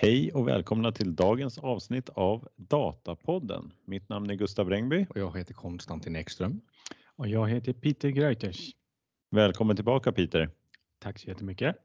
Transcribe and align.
Hej 0.00 0.32
och 0.32 0.48
välkomna 0.48 0.92
till 0.92 1.16
dagens 1.16 1.58
avsnitt 1.58 2.08
av 2.08 2.48
Datapodden. 2.56 3.72
Mitt 3.84 4.08
namn 4.08 4.30
är 4.30 4.34
Gustav 4.34 4.70
Rengby. 4.70 5.06
Och 5.10 5.16
jag 5.16 5.38
heter 5.38 5.54
Konstantin 5.54 6.16
Ekström. 6.16 6.60
Och 7.16 7.28
jag 7.28 7.48
heter 7.48 7.72
Peter 7.72 8.08
Greuters. 8.08 8.70
Välkommen 9.30 9.76
tillbaka 9.76 10.12
Peter. 10.12 10.50
Tack 10.98 11.18
så 11.18 11.28
jättemycket. 11.28 11.76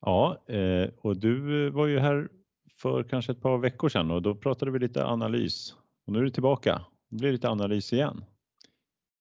Ja, 0.00 0.44
eh, 0.46 0.88
och 0.98 1.16
du 1.16 1.70
var 1.70 1.86
ju 1.86 1.98
här 1.98 2.28
för 2.76 3.02
kanske 3.02 3.32
ett 3.32 3.42
par 3.42 3.58
veckor 3.58 3.88
sedan 3.88 4.10
och 4.10 4.22
då 4.22 4.34
pratade 4.34 4.70
vi 4.70 4.78
lite 4.78 5.06
analys. 5.06 5.74
Och 6.06 6.12
nu 6.12 6.18
är 6.18 6.22
du 6.22 6.30
tillbaka. 6.30 6.86
Det 7.08 7.16
blir 7.16 7.32
lite 7.32 7.48
analys 7.48 7.92
igen. 7.92 8.24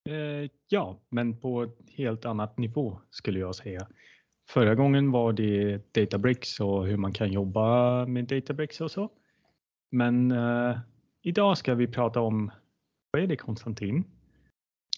Eh, 0.10 0.50
ja, 0.68 1.00
men 1.10 1.40
på 1.40 1.64
ett 1.64 1.90
helt 1.90 2.26
annat 2.26 2.58
nivå 2.58 3.02
skulle 3.10 3.40
jag 3.40 3.56
säga. 3.56 3.88
Förra 4.50 4.76
gången 4.76 5.12
var 5.12 5.34
det 5.34 5.82
Databricks 5.94 6.60
och 6.60 6.88
hur 6.88 6.98
man 6.98 7.14
kan 7.14 7.32
jobba 7.32 8.06
med 8.06 8.26
Databricks 8.26 8.82
och 8.82 8.92
så. 8.92 9.10
Men 9.92 10.32
uh, 10.32 10.78
idag 11.22 11.58
ska 11.58 11.76
vi 11.76 11.88
prata 11.88 12.22
om, 12.22 12.52
vad 13.12 13.24
är 13.24 13.28
det 13.28 13.36
Konstantin? 13.36 14.04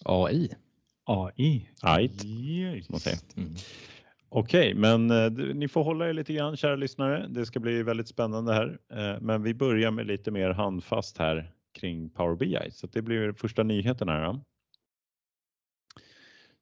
AI. 0.06 0.50
AI. 1.04 1.70
Right. 1.84 2.26
Yes. 2.26 2.90
Mm. 3.38 3.56
Okej, 4.30 4.70
okay, 4.70 4.74
men 4.74 5.12
uh, 5.12 5.56
ni 5.56 5.68
får 5.68 5.84
hålla 5.84 6.10
er 6.10 6.14
lite 6.14 6.34
grann 6.34 6.58
kära 6.58 6.76
lyssnare. 6.76 7.28
Det 7.30 7.46
ska 7.46 7.60
bli 7.60 7.84
väldigt 7.84 8.08
spännande 8.08 8.54
här. 8.54 8.68
Uh, 8.94 9.22
men 9.22 9.44
vi 9.44 9.54
börjar 9.54 9.92
med 9.92 10.08
lite 10.08 10.32
mer 10.32 10.50
handfast 10.50 11.18
här 11.18 11.52
kring 11.74 12.10
Power 12.10 12.36
BI. 12.36 12.72
Så 12.72 12.88
det 12.88 13.02
blir 13.02 13.34
första 13.34 13.64
nyheten 13.64 14.10
här. 14.10 14.26
Då. 14.26 14.44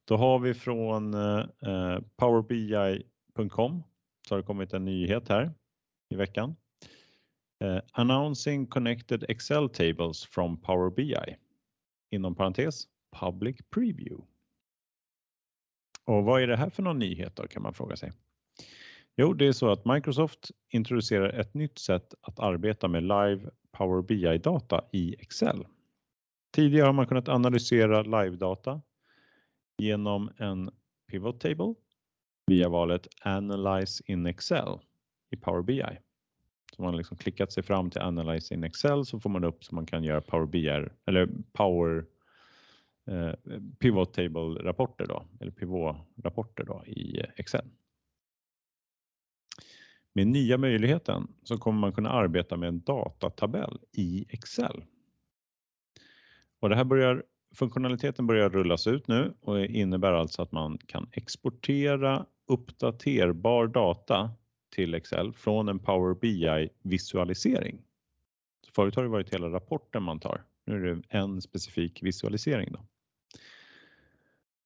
Då 0.04 0.16
har 0.16 0.38
vi 0.38 0.54
från 0.54 1.14
eh, 1.14 1.98
powerbi.com 2.16 3.82
så 4.28 4.34
har 4.34 4.40
det 4.40 4.46
kommit 4.46 4.72
en 4.72 4.84
nyhet 4.84 5.28
här 5.28 5.54
i 6.08 6.16
veckan. 6.16 6.56
Eh, 7.64 7.78
announcing 7.92 8.66
connected 8.66 9.24
Excel 9.28 9.68
tables 9.68 10.26
from 10.26 10.60
Power 10.60 10.90
BI. 10.90 11.36
Inom 12.10 12.34
parentes 12.34 12.86
public 13.20 13.56
preview. 13.74 14.26
Och 16.04 16.24
vad 16.24 16.42
är 16.42 16.46
det 16.46 16.56
här 16.56 16.70
för 16.70 16.82
någon 16.82 16.98
nyhet 16.98 17.36
då 17.36 17.46
kan 17.46 17.62
man 17.62 17.74
fråga 17.74 17.96
sig? 17.96 18.12
Jo, 19.16 19.34
det 19.34 19.46
är 19.46 19.52
så 19.52 19.70
att 19.70 19.84
Microsoft 19.84 20.50
introducerar 20.68 21.28
ett 21.28 21.54
nytt 21.54 21.78
sätt 21.78 22.14
att 22.20 22.40
arbeta 22.40 22.88
med 22.88 23.02
live 23.02 23.50
Power 23.72 24.02
BI-data 24.02 24.84
i 24.92 25.16
Excel. 25.18 25.66
Tidigare 26.54 26.86
har 26.86 26.92
man 26.92 27.06
kunnat 27.06 27.28
analysera 27.28 28.02
live-data 28.02 28.80
genom 29.78 30.30
en 30.36 30.70
pivot 31.10 31.40
table 31.40 31.74
via 32.46 32.68
valet 32.68 33.08
Analyze 33.20 34.02
in 34.06 34.26
Excel 34.26 34.78
i 35.30 35.36
Power 35.36 35.62
BI. 35.62 35.98
Så 36.76 36.82
man 36.82 36.90
har 36.90 36.98
liksom 36.98 37.16
klickat 37.16 37.52
sig 37.52 37.62
fram 37.62 37.90
till 37.90 38.00
Analyze 38.00 38.54
in 38.54 38.64
Excel 38.64 39.06
så 39.06 39.20
får 39.20 39.30
man 39.30 39.44
upp 39.44 39.64
så 39.64 39.74
man 39.74 39.86
kan 39.86 40.04
göra 40.04 40.20
Power 40.20 40.46
BI 40.46 40.68
eller 41.06 41.28
Power 41.52 42.04
eh, 43.06 43.32
Pivot 43.78 44.14
Table 44.14 44.40
rapporter 44.40 45.06
då 45.06 45.24
eller 45.40 45.52
pivot 45.52 45.96
rapporter 46.24 46.64
då 46.64 46.84
i 46.86 47.20
eh, 47.20 47.26
Excel. 47.36 47.64
Med 50.14 50.26
nya 50.26 50.58
möjligheten 50.58 51.34
så 51.42 51.58
kommer 51.58 51.80
man 51.80 51.92
kunna 51.92 52.10
arbeta 52.10 52.56
med 52.56 52.68
en 52.68 52.80
datatabell 52.80 53.78
i 53.92 54.26
Excel. 54.28 54.84
Och 56.60 56.68
det 56.68 56.76
här 56.76 56.84
börjar 56.84 57.24
Funktionaliteten 57.54 58.26
börjar 58.26 58.50
rullas 58.50 58.86
ut 58.86 59.08
nu 59.08 59.34
och 59.40 59.64
innebär 59.64 60.12
alltså 60.12 60.42
att 60.42 60.52
man 60.52 60.78
kan 60.78 61.08
exportera 61.12 62.26
uppdaterbar 62.46 63.66
data 63.66 64.30
till 64.70 64.94
Excel 64.94 65.32
från 65.32 65.68
en 65.68 65.78
Power 65.78 66.14
BI 66.14 66.68
visualisering. 66.82 67.78
förut 68.74 68.96
har 68.96 69.02
det 69.02 69.08
varit 69.08 69.34
hela 69.34 69.48
rapporten 69.48 70.02
man 70.02 70.20
tar. 70.20 70.44
Nu 70.64 70.74
är 70.74 70.94
det 70.94 71.02
en 71.08 71.42
specifik 71.42 72.02
visualisering. 72.02 72.72
Då. 72.72 72.80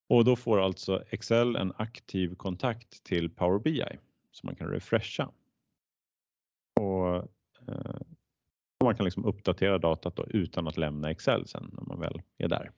Och 0.09 0.25
då 0.25 0.35
får 0.35 0.61
alltså 0.61 1.03
Excel 1.09 1.55
en 1.55 1.73
aktiv 1.77 2.35
kontakt 2.35 3.03
till 3.03 3.29
Power 3.29 3.59
BI 3.59 3.83
som 4.31 4.47
man 4.47 4.55
kan 4.55 4.69
refresha. 4.69 5.29
Och, 6.79 7.15
eh, 7.67 8.01
man 8.83 8.95
kan 8.95 9.03
liksom 9.03 9.25
uppdatera 9.25 9.77
datat 9.77 10.15
då 10.15 10.25
utan 10.25 10.67
att 10.67 10.77
lämna 10.77 11.11
Excel 11.11 11.47
sen 11.47 11.69
när 11.73 11.83
man 11.83 11.99
väl 11.99 12.21
är 12.37 12.47
där. 12.47 12.71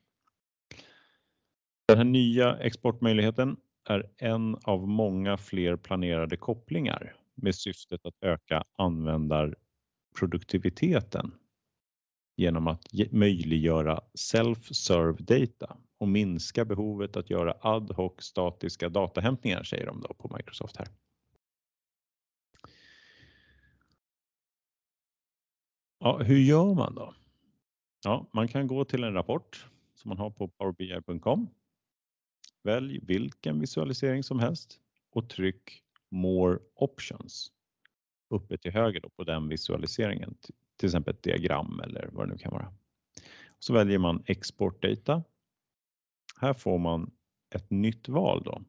Den 1.90 1.98
här 1.98 2.06
nya 2.06 2.58
exportmöjligheten 2.58 3.58
är 3.86 4.12
en 4.18 4.58
av 4.64 4.88
många 4.88 5.38
fler 5.38 5.76
planerade 5.76 6.38
kopplingar 6.38 7.16
med 7.36 7.56
syftet 7.56 8.06
att 8.06 8.16
öka 8.22 8.64
användarproduktiviteten 8.78 11.32
genom 12.38 12.68
att 12.68 12.86
möjliggöra 13.12 14.02
self-serve 14.14 15.22
data 15.22 15.78
och 15.98 16.08
minska 16.08 16.66
behovet 16.66 17.18
att 17.18 17.30
göra 17.30 17.58
ad 17.62 17.94
hoc 17.94 18.14
statiska 18.20 18.90
datahämtningar 18.90 19.64
säger 19.64 19.86
de 19.86 20.02
då 20.02 20.14
på 20.14 20.36
Microsoft 20.38 20.78
här. 20.78 20.88
Ja, 26.00 26.18
hur 26.18 26.40
gör 26.40 26.74
man 26.74 26.96
då? 26.96 27.14
Ja, 28.04 28.30
man 28.34 28.48
kan 28.48 28.68
gå 28.68 28.86
till 28.86 29.04
en 29.04 29.14
rapport 29.14 29.68
som 29.96 30.10
man 30.10 30.18
har 30.18 30.30
på 30.30 30.48
powerbi.com 30.48 31.50
Välj 32.64 33.00
vilken 33.04 33.60
visualisering 33.60 34.24
som 34.24 34.40
helst 34.40 34.80
och 35.12 35.30
tryck 35.30 35.84
More 36.12 36.60
options 36.76 37.52
uppe 38.30 38.58
till 38.58 38.72
höger 38.72 39.02
på 39.16 39.24
den 39.24 39.48
visualiseringen, 39.50 40.38
till 40.78 40.88
exempel 40.88 41.14
ett 41.14 41.24
diagram 41.24 41.80
eller 41.80 42.10
vad 42.12 42.28
det 42.28 42.32
nu 42.32 42.38
kan 42.38 42.52
vara. 42.52 42.74
Så 43.60 43.74
väljer 43.74 44.00
man 44.00 44.24
Export 44.26 44.82
Data. 44.82 45.24
Här 46.42 46.54
får 46.54 46.78
man 46.80 47.12
ett 47.56 47.70
nytt 47.70 48.10
val 48.10 48.44
då. 48.46 48.62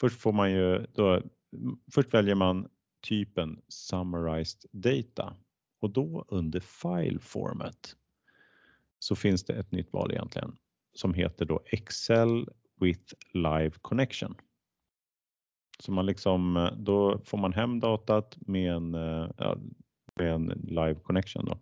Först 0.00 0.20
får 0.20 0.32
man 0.32 0.52
ju 0.52 0.86
då, 0.92 1.22
först 1.90 2.14
väljer 2.14 2.34
man 2.34 2.68
typen 3.08 3.62
Summarized 3.68 4.70
Data 4.72 5.36
och 5.80 5.90
då 5.90 6.24
under 6.28 6.60
File 6.60 7.18
Format 7.18 7.96
så 8.98 9.16
finns 9.16 9.44
det 9.44 9.52
ett 9.52 9.72
nytt 9.72 9.92
val 9.92 10.12
egentligen 10.12 10.56
som 10.92 11.14
heter 11.14 11.44
då 11.44 11.62
Excel 11.66 12.48
with 12.80 13.14
live 13.32 13.72
connection. 13.80 14.34
Så 15.78 15.92
man 15.92 16.06
liksom, 16.06 16.56
eh, 16.56 16.72
då 16.72 17.18
får 17.24 17.38
man 17.38 17.52
hem 17.52 17.80
datat 17.80 18.36
med 18.40 18.72
en, 18.72 18.94
eh, 18.94 19.56
med 20.14 20.32
en 20.32 20.46
live 20.46 20.94
connection. 20.94 21.44
Då. 21.44 21.58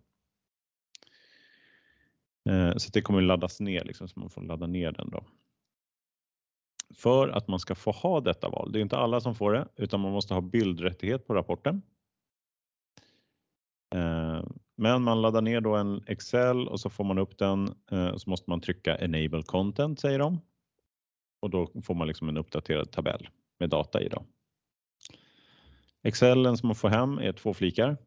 Eh, 2.51 2.75
så 2.77 2.89
det 2.93 3.01
kommer 3.01 3.21
laddas 3.21 3.59
ner, 3.59 3.83
liksom, 3.83 4.07
så 4.07 4.19
man 4.19 4.29
får 4.29 4.41
ladda 4.41 4.67
ner 4.67 4.91
den. 4.91 5.09
Då. 5.09 5.23
För 6.95 7.29
att 7.29 7.47
man 7.47 7.59
ska 7.59 7.75
få 7.75 7.91
ha 7.91 8.21
detta 8.21 8.49
val, 8.49 8.71
det 8.71 8.79
är 8.79 8.81
inte 8.81 8.97
alla 8.97 9.21
som 9.21 9.35
får 9.35 9.53
det, 9.53 9.67
utan 9.75 9.99
man 9.99 10.11
måste 10.11 10.33
ha 10.33 10.41
bildrättighet 10.41 11.27
på 11.27 11.33
rapporten. 11.33 11.81
Men 14.75 15.03
man 15.03 15.21
laddar 15.21 15.41
ner 15.41 15.61
då 15.61 15.75
en 15.75 16.03
Excel 16.07 16.67
och 16.67 16.79
så 16.79 16.89
får 16.89 17.03
man 17.03 17.17
upp 17.17 17.37
den 17.37 17.67
och 18.13 18.21
så 18.21 18.29
måste 18.29 18.49
man 18.49 18.61
trycka 18.61 18.97
Enable 18.97 19.43
Content 19.43 19.99
säger 19.99 20.19
de 20.19 20.39
och 21.43 21.49
då 21.49 21.71
får 21.83 21.95
man 21.95 22.07
liksom 22.07 22.29
en 22.29 22.37
uppdaterad 22.37 22.91
tabell 22.91 23.29
med 23.59 23.69
data 23.69 24.01
i. 24.01 24.09
Då. 24.09 24.25
Excelen 26.03 26.57
som 26.57 26.67
man 26.67 26.75
får 26.75 26.89
hem 26.89 27.17
är 27.17 27.33
två 27.33 27.53
flikar. 27.53 27.97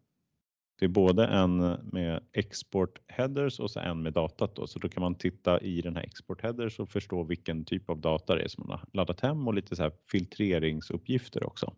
Det 0.78 0.84
är 0.84 0.88
både 0.88 1.26
en 1.26 1.58
med 1.92 2.22
export 2.32 2.98
headers 3.08 3.60
och 3.60 3.70
så 3.70 3.80
en 3.80 4.02
med 4.02 4.12
datat 4.12 4.56
då. 4.56 4.66
så 4.66 4.78
då 4.78 4.88
kan 4.88 5.00
man 5.00 5.14
titta 5.14 5.60
i 5.60 5.80
den 5.80 5.96
här 5.96 6.02
export 6.02 6.42
headers 6.42 6.80
och 6.80 6.88
förstå 6.88 7.22
vilken 7.22 7.64
typ 7.64 7.90
av 7.90 8.00
data 8.00 8.34
det 8.34 8.42
är 8.42 8.48
som 8.48 8.64
man 8.66 8.78
har 8.78 8.88
laddat 8.92 9.20
hem 9.20 9.48
och 9.48 9.54
lite 9.54 9.76
så 9.76 9.82
här 9.82 9.92
filtreringsuppgifter 10.10 11.46
också. 11.46 11.74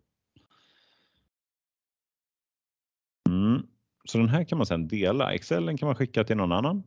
Mm. 3.29 3.67
Så 4.05 4.17
den 4.17 4.29
här 4.29 4.43
kan 4.43 4.57
man 4.57 4.67
sedan 4.67 4.87
dela. 4.87 5.33
Excelen 5.33 5.77
kan 5.77 5.85
man 5.87 5.95
skicka 5.95 6.23
till 6.23 6.37
någon 6.37 6.51
annan 6.51 6.83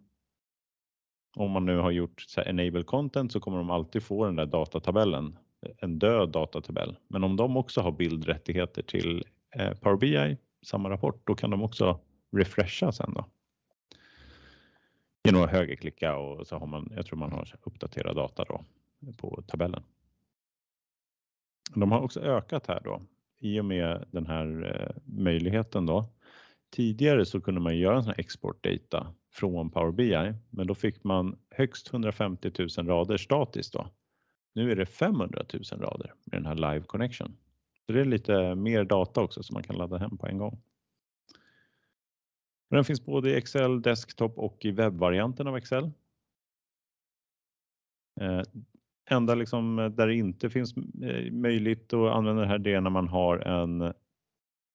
om 1.36 1.50
man 1.50 1.66
nu 1.66 1.76
har 1.76 1.90
gjort 1.90 2.20
så 2.20 2.40
enable 2.40 2.82
content 2.82 3.32
så 3.32 3.40
kommer 3.40 3.58
de 3.58 3.70
alltid 3.70 4.02
få 4.02 4.24
den 4.24 4.36
där 4.36 4.46
datatabellen, 4.46 5.38
en 5.78 5.98
död 5.98 6.28
datatabell. 6.28 6.96
Men 7.08 7.24
om 7.24 7.36
de 7.36 7.56
också 7.56 7.80
har 7.80 7.92
bildrättigheter 7.92 8.82
till 8.82 9.24
eh, 9.56 9.74
Power 9.74 9.96
BI, 9.96 10.36
samma 10.62 10.90
rapport, 10.90 11.26
då 11.26 11.34
kan 11.34 11.50
de 11.50 11.62
också 11.62 12.00
refresha 12.36 12.92
sen 12.92 13.14
då. 13.14 13.26
Genom 15.24 15.42
att 15.42 15.50
högerklicka 15.50 16.16
och 16.16 16.46
så 16.46 16.58
har 16.58 16.66
man, 16.66 16.92
jag 16.96 17.06
tror 17.06 17.18
man 17.18 17.32
har 17.32 17.54
uppdaterad 17.62 18.16
data 18.16 18.44
då 18.44 18.64
på 19.16 19.42
tabellen. 19.46 19.82
De 21.74 21.92
har 21.92 22.00
också 22.00 22.20
ökat 22.20 22.66
här 22.66 22.80
då 22.84 23.02
i 23.40 23.60
och 23.60 23.64
med 23.64 24.04
den 24.10 24.26
här 24.26 24.74
eh, 24.80 25.02
möjligheten 25.04 25.86
då. 25.86 26.04
Tidigare 26.70 27.24
så 27.24 27.40
kunde 27.40 27.60
man 27.60 27.78
göra 27.78 27.96
en 27.96 28.02
sån 28.02 28.12
här 28.16 28.20
export 28.20 28.64
data 28.64 29.14
från 29.32 29.70
Power 29.70 29.92
BI, 29.92 30.34
men 30.50 30.66
då 30.66 30.74
fick 30.74 31.04
man 31.04 31.38
högst 31.50 31.92
150 31.92 32.50
000 32.78 32.86
rader 32.86 33.16
statiskt 33.16 33.72
då. 33.72 33.88
Nu 34.54 34.72
är 34.72 34.76
det 34.76 34.86
500 34.86 35.44
000 35.52 35.80
rader 35.80 36.14
med 36.24 36.42
den 36.42 36.46
här 36.46 36.54
live 36.54 36.84
connection. 36.84 37.36
Så 37.86 37.92
det 37.92 38.00
är 38.00 38.04
lite 38.04 38.54
mer 38.54 38.84
data 38.84 39.20
också 39.20 39.42
som 39.42 39.54
man 39.54 39.62
kan 39.62 39.76
ladda 39.76 39.98
hem 39.98 40.18
på 40.18 40.26
en 40.26 40.38
gång. 40.38 40.62
Den 42.70 42.84
finns 42.84 43.04
både 43.04 43.30
i 43.30 43.34
Excel 43.34 43.82
Desktop 43.82 44.38
och 44.38 44.64
i 44.64 44.70
webbvarianten 44.70 45.46
av 45.46 45.56
Excel. 45.56 45.90
Eh, 48.20 48.42
enda 49.10 49.34
liksom 49.34 49.76
där 49.96 50.06
det 50.06 50.14
inte 50.14 50.50
finns 50.50 50.76
eh, 50.76 51.32
möjligt 51.32 51.92
att 51.92 52.12
använda 52.12 52.42
det 52.42 52.48
här 52.48 52.58
det 52.58 52.72
är 52.72 52.80
när 52.80 52.90
man 52.90 53.08
har 53.08 53.38
en 53.38 53.92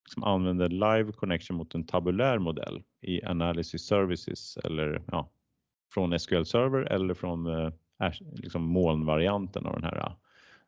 som 0.07 0.23
använder 0.23 0.69
live 0.69 1.11
connection 1.11 1.57
mot 1.57 1.75
en 1.75 1.83
tabulär 1.83 2.39
modell 2.39 2.83
i 3.01 3.25
analysis 3.25 3.81
services 3.81 4.57
eller 4.57 5.03
ja, 5.07 5.29
från 5.93 6.19
SQL 6.19 6.43
Server 6.43 6.81
eller 6.81 7.13
från 7.13 7.47
eh, 7.47 7.71
liksom 8.33 8.63
molnvarianten 8.63 9.65
av 9.65 9.73
den 9.73 9.83
här 9.83 9.97
eh, 9.97 10.13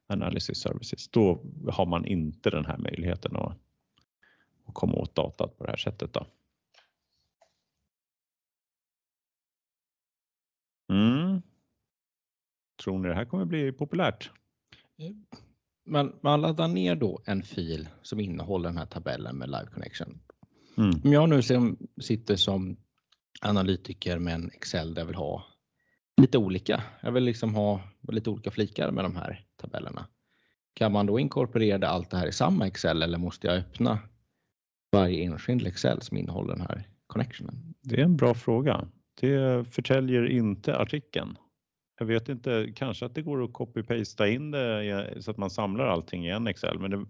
analysis 0.07 0.57
services. 0.57 1.07
Då 1.07 1.43
har 1.71 1.85
man 1.85 2.05
inte 2.05 2.49
den 2.49 2.65
här 2.65 2.77
möjligheten 2.77 3.35
att, 3.35 3.57
att 4.65 4.73
komma 4.73 4.93
åt 4.93 5.15
datat 5.15 5.57
på 5.57 5.63
det 5.63 5.69
här 5.69 5.77
sättet. 5.77 6.13
Då. 6.13 6.25
Mm. 10.93 11.41
Tror 12.83 12.99
ni 12.99 13.07
det 13.07 13.15
här 13.15 13.25
kommer 13.25 13.45
bli 13.45 13.71
populärt? 13.71 14.31
Eh, 14.97 15.11
man, 15.89 16.15
man 16.21 16.41
laddar 16.41 16.67
ner 16.67 16.95
då 16.95 17.21
en 17.25 17.43
fil 17.43 17.89
som 18.01 18.19
innehåller 18.19 18.69
den 18.69 18.77
här 18.77 18.85
tabellen 18.85 19.37
med 19.37 19.49
Live 19.49 19.67
Connection. 19.73 20.19
Mm. 20.77 21.01
Om 21.03 21.13
jag 21.13 21.29
nu 21.29 21.41
som, 21.41 21.77
sitter 22.01 22.35
som 22.35 22.77
analytiker 23.41 24.19
med 24.19 24.33
en 24.33 24.51
Excel 24.53 24.93
där 24.93 25.01
jag 25.01 25.07
vill 25.07 25.15
ha 25.15 25.45
lite 26.21 26.37
olika. 26.37 26.83
Jag 27.01 27.11
vill 27.11 27.23
liksom 27.23 27.55
ha 27.55 27.81
lite 28.11 28.29
olika 28.29 28.51
flikar 28.51 28.91
med 28.91 29.05
de 29.05 29.15
här 29.15 29.45
tabellerna. 29.57 30.07
Kan 30.73 30.91
man 30.91 31.05
då 31.05 31.19
inkorporera 31.19 31.87
allt 31.87 32.09
det 32.09 32.17
här 32.17 32.27
i 32.27 32.31
samma 32.31 32.67
Excel 32.67 33.03
eller 33.03 33.17
måste 33.17 33.47
jag 33.47 33.57
öppna 33.57 33.99
varje 34.91 35.23
enskild 35.23 35.67
Excel 35.67 36.01
som 36.01 36.17
innehåller 36.17 36.53
den 36.53 36.61
här 36.61 36.87
connectionen? 37.07 37.73
Det 37.81 37.95
är 37.95 38.05
en 38.05 38.17
bra 38.17 38.33
fråga. 38.33 38.87
Det 39.21 39.65
förtäljer 39.71 40.25
inte 40.25 40.77
artikeln. 40.77 41.37
Jag 41.99 42.05
vet 42.05 42.29
inte, 42.29 42.71
kanske 42.75 43.05
att 43.05 43.15
det 43.15 43.21
går 43.21 43.43
att 43.43 43.53
copy-pasta 43.53 44.27
in 44.29 44.51
det 44.51 45.15
så 45.19 45.31
att 45.31 45.37
man 45.37 45.49
samlar 45.49 45.87
allting 45.87 46.25
i 46.27 46.29
en 46.29 46.47
Excel, 46.47 46.79
men 46.79 46.91
det, 46.91 47.05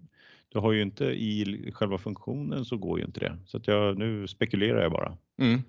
du 0.48 0.58
har 0.58 0.72
ju 0.72 0.82
inte 0.82 1.04
i 1.04 1.70
själva 1.74 1.98
funktionen 1.98 2.64
så 2.64 2.76
går 2.76 2.98
ju 2.98 3.04
inte 3.04 3.20
det. 3.20 3.36
Så 3.46 3.56
att 3.56 3.66
jag, 3.66 3.98
nu 3.98 4.28
spekulerar 4.28 4.82
jag 4.82 4.92
bara. 4.92 5.16
Mm. 5.40 5.62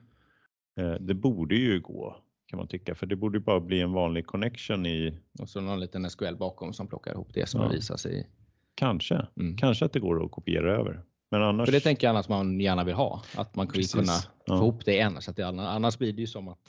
Eh, 0.80 0.94
det 1.02 1.14
borde 1.14 1.56
ju 1.56 1.80
gå 1.80 2.16
kan 2.46 2.58
man 2.58 2.68
tycka, 2.68 2.96
för 2.96 3.06
det 3.06 3.16
borde 3.16 3.40
bara 3.40 3.60
bli 3.60 3.82
en 3.82 3.92
vanlig 3.92 4.26
connection 4.26 4.86
i. 4.86 5.18
Och 5.40 5.50
så 5.50 5.62
någon 5.62 5.80
liten 5.80 6.10
SQL 6.10 6.36
bakom 6.40 6.74
som 6.74 6.88
plockar 6.88 7.12
ihop 7.14 7.34
det 7.34 7.50
som 7.50 7.62
Ja. 7.62 7.68
visas 7.68 8.06
i. 8.06 8.28
Kanske, 8.76 9.28
Mm. 9.38 9.58
kanske 9.58 9.86
att 9.86 9.94
det 9.94 10.00
går 10.00 10.26
att 10.26 10.32
kopiera 10.32 10.76
över. 10.76 11.02
Men 11.32 11.42
annars. 11.44 11.68
För 11.68 11.72
det 11.74 11.80
tänker 11.80 12.08
jag 12.08 12.10
annars 12.16 12.30
man 12.30 12.60
gärna 12.60 12.84
vill 12.84 12.94
ha, 12.96 13.22
att 13.38 13.56
man 13.56 13.68
Precis. 13.68 13.94
kunna 13.94 14.12
Ja. 14.46 14.58
få 14.58 14.64
ihop 14.64 14.86
det 14.86 14.94
i 14.94 15.00
en. 15.00 15.22
Så 15.22 15.32
att 15.32 15.38
det, 15.38 15.44
annars 15.48 15.98
blir 15.98 16.14
det 16.14 16.22
ju 16.22 16.28
som 16.28 16.48
att 16.48 16.60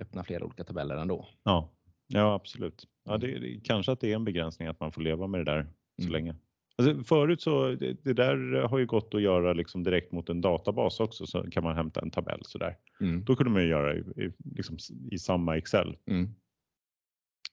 öppna 0.00 0.24
flera 0.24 0.44
olika 0.44 0.64
tabeller 0.64 0.96
ändå. 0.96 1.28
Ja, 1.44 1.68
ja 2.06 2.34
absolut. 2.34 2.88
Ja, 3.04 3.18
det, 3.18 3.38
det, 3.38 3.60
kanske 3.64 3.92
att 3.92 4.00
det 4.00 4.12
är 4.12 4.14
en 4.16 4.24
begränsning 4.24 4.68
att 4.68 4.80
man 4.80 4.92
får 4.92 5.02
leva 5.02 5.26
med 5.26 5.40
det 5.40 5.52
där 5.52 5.66
så 5.96 6.02
Mm. 6.02 6.12
länge. 6.12 6.34
Alltså, 6.78 7.04
förut 7.04 7.42
så 7.42 7.70
det, 7.70 8.04
det 8.04 8.12
där 8.12 8.62
har 8.68 8.78
ju 8.78 8.86
gått 8.86 9.14
att 9.14 9.22
göra 9.22 9.52
liksom 9.52 9.82
direkt 9.82 10.12
mot 10.12 10.28
en 10.28 10.40
databas 10.40 11.00
också 11.00 11.26
så 11.26 11.50
kan 11.50 11.62
man 11.64 11.76
hämta 11.76 12.00
en 12.00 12.10
tabell 12.10 12.40
så 12.42 12.58
där. 12.58 12.76
Mm. 13.00 13.24
Då 13.24 13.36
kunde 13.36 13.52
man 13.52 13.62
ju 13.62 13.68
göra 13.68 13.94
i, 13.94 13.98
i, 13.98 14.32
liksom, 14.54 14.76
i 15.10 15.18
samma 15.18 15.56
Excel. 15.56 15.96
Mm. 16.06 16.34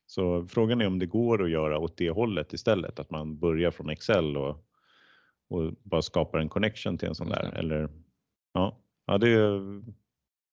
Så 0.05 0.47
frågan 0.47 0.81
är 0.81 0.87
om 0.87 0.99
det 0.99 1.05
går 1.05 1.43
att 1.43 1.49
göra 1.49 1.79
åt 1.79 1.97
det 1.97 2.09
hållet 2.09 2.53
istället, 2.53 2.99
att 2.99 3.09
man 3.09 3.39
börjar 3.39 3.71
från 3.71 3.89
Excel 3.89 4.37
och, 4.37 4.65
och 5.49 5.73
bara 5.83 6.01
skapar 6.01 6.39
en 6.39 6.49
connection 6.49 6.97
till 6.97 7.07
en 7.07 7.15
sån 7.15 7.29
där. 7.29 7.51
Eller, 7.55 7.89
ja, 8.53 8.77
ja 9.05 9.17
det 9.17 9.59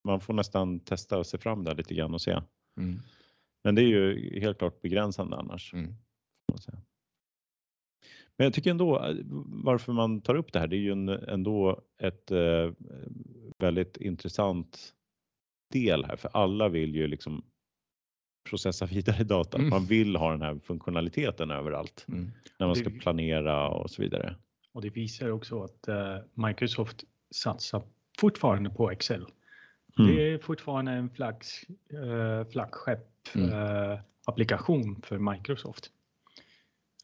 man 0.03 0.19
får 0.21 0.33
nästan 0.33 0.79
testa 0.79 1.17
och 1.17 1.25
se 1.25 1.37
fram 1.37 1.63
där 1.63 1.75
lite 1.75 1.93
grann 1.93 2.13
och 2.13 2.21
se. 2.21 2.41
Mm. 2.77 2.95
Men 3.63 3.75
det 3.75 3.81
är 3.81 3.87
ju 3.87 4.39
helt 4.39 4.57
klart 4.57 4.81
begränsande 4.81 5.37
annars. 5.37 5.73
Mm. 5.73 5.95
Men 8.37 8.45
jag 8.45 8.53
tycker 8.53 8.71
ändå 8.71 9.03
eh, 9.05 9.15
varför 9.63 9.93
man 9.93 10.21
tar 10.21 10.35
upp 10.35 10.53
det 10.53 10.59
här, 10.59 10.67
det 10.67 10.75
är 10.75 10.79
ju 10.79 10.91
en, 10.91 11.09
ändå 11.09 11.81
ett 12.01 12.31
eh, 12.31 12.71
väldigt 13.57 13.97
intressant 13.97 14.93
del 15.73 16.05
här, 16.05 16.15
för 16.15 16.29
alla 16.33 16.69
vill 16.69 16.95
ju 16.95 17.07
liksom 17.07 17.43
processa 18.49 18.85
vidare 18.91 19.23
data. 19.23 19.57
Mm. 19.57 19.69
Man 19.69 19.85
vill 19.85 20.15
ha 20.15 20.31
den 20.31 20.41
här 20.41 20.59
funktionaliteten 20.63 21.51
överallt 21.51 22.05
Mm. 22.07 22.31
när 22.59 22.67
man 22.67 22.73
Det- 22.73 22.79
ska 22.79 22.89
planera 22.99 23.67
och 23.69 23.89
så 23.89 24.01
vidare. 24.01 24.35
Och 24.73 24.81
det 24.81 24.89
visar 24.89 25.29
också 25.29 25.63
att 25.63 25.87
eh, 25.87 26.17
Microsoft 26.33 27.03
satsar 27.35 27.83
fortfarande 28.19 28.69
på 28.69 28.91
Excel. 28.91 29.25
Mm. 29.99 30.15
Det 30.15 30.33
är 30.33 30.37
fortfarande 30.37 30.91
en 30.91 31.09
flaggs, 31.09 31.65
uh, 31.93 32.43
flaggskepp 32.51 32.99
eh, 32.99 33.10
applikation 34.25 35.01
för 35.01 35.17
Microsoft. 35.17 35.91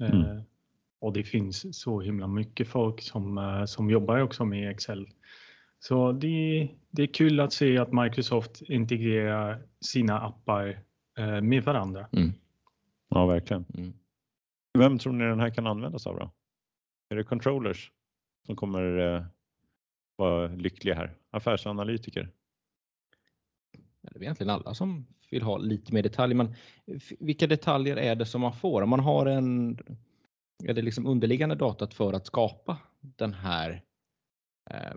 Eh, 0.02 0.10
Mm. 0.10 0.42
Och 1.00 1.14
det 1.14 1.24
finns 1.24 1.80
så 1.80 2.02
himla 2.02 2.28
mycket 2.28 2.68
folk 2.68 3.02
som, 3.02 3.38
eh, 3.38 3.66
som 3.66 3.90
jobbar 3.90 4.20
också 4.20 4.46
med 4.46 4.72
Excel. 4.72 5.08
Så 5.80 6.12
det, 6.12 6.70
det 6.90 7.04
är 7.04 7.14
kul 7.14 7.40
att 7.40 7.54
se 7.54 7.78
att 7.78 7.92
Microsoft 7.92 8.62
integrerar 8.62 9.62
sina 9.82 10.20
appar 10.20 10.84
eh, 11.18 11.42
med 11.42 11.64
varandra. 11.64 12.08
Mm. 12.12 12.32
Ja, 13.10 13.26
verkligen. 13.26 13.66
Mm. 13.74 13.94
Vem 14.78 15.00
tror 15.00 15.14
ni 15.14 15.26
den 15.26 15.40
här 15.40 15.50
kan 15.50 15.68
användas 15.68 16.08
av 16.08 16.20
då? 16.20 16.32
Är 17.10 17.16
det 17.16 17.24
controllers 17.24 17.92
som 18.46 18.56
kommer 18.56 19.16
eh, 19.16 19.24
vara 20.16 20.48
lyckliga 20.48 20.96
här? 20.96 21.14
Affärsanalytiker? 21.32 22.32
Det 24.12 24.20
är 24.20 24.24
egentligen 24.24 24.50
alla 24.50 24.74
som 24.74 25.08
vill 25.30 25.42
ha 25.42 25.58
lite 25.58 25.94
mer 25.94 26.04
detaljer. 26.04 26.36
Men 26.36 26.56
vilka 27.20 27.48
detaljer 27.48 27.98
är 27.98 28.16
det 28.16 28.26
som 28.26 28.42
man 28.42 28.54
får? 28.54 28.82
Om 28.82 28.90
man 28.90 29.00
har 29.00 29.26
en 29.26 29.78
är 30.64 30.74
det 30.74 30.82
liksom 30.82 31.08
underliggande 31.08 31.56
datat 31.56 31.94
för 31.94 32.14
att 32.14 32.26
skapa 32.26 32.78
den 33.00 33.34
här 33.34 33.82
eh, 34.70 34.94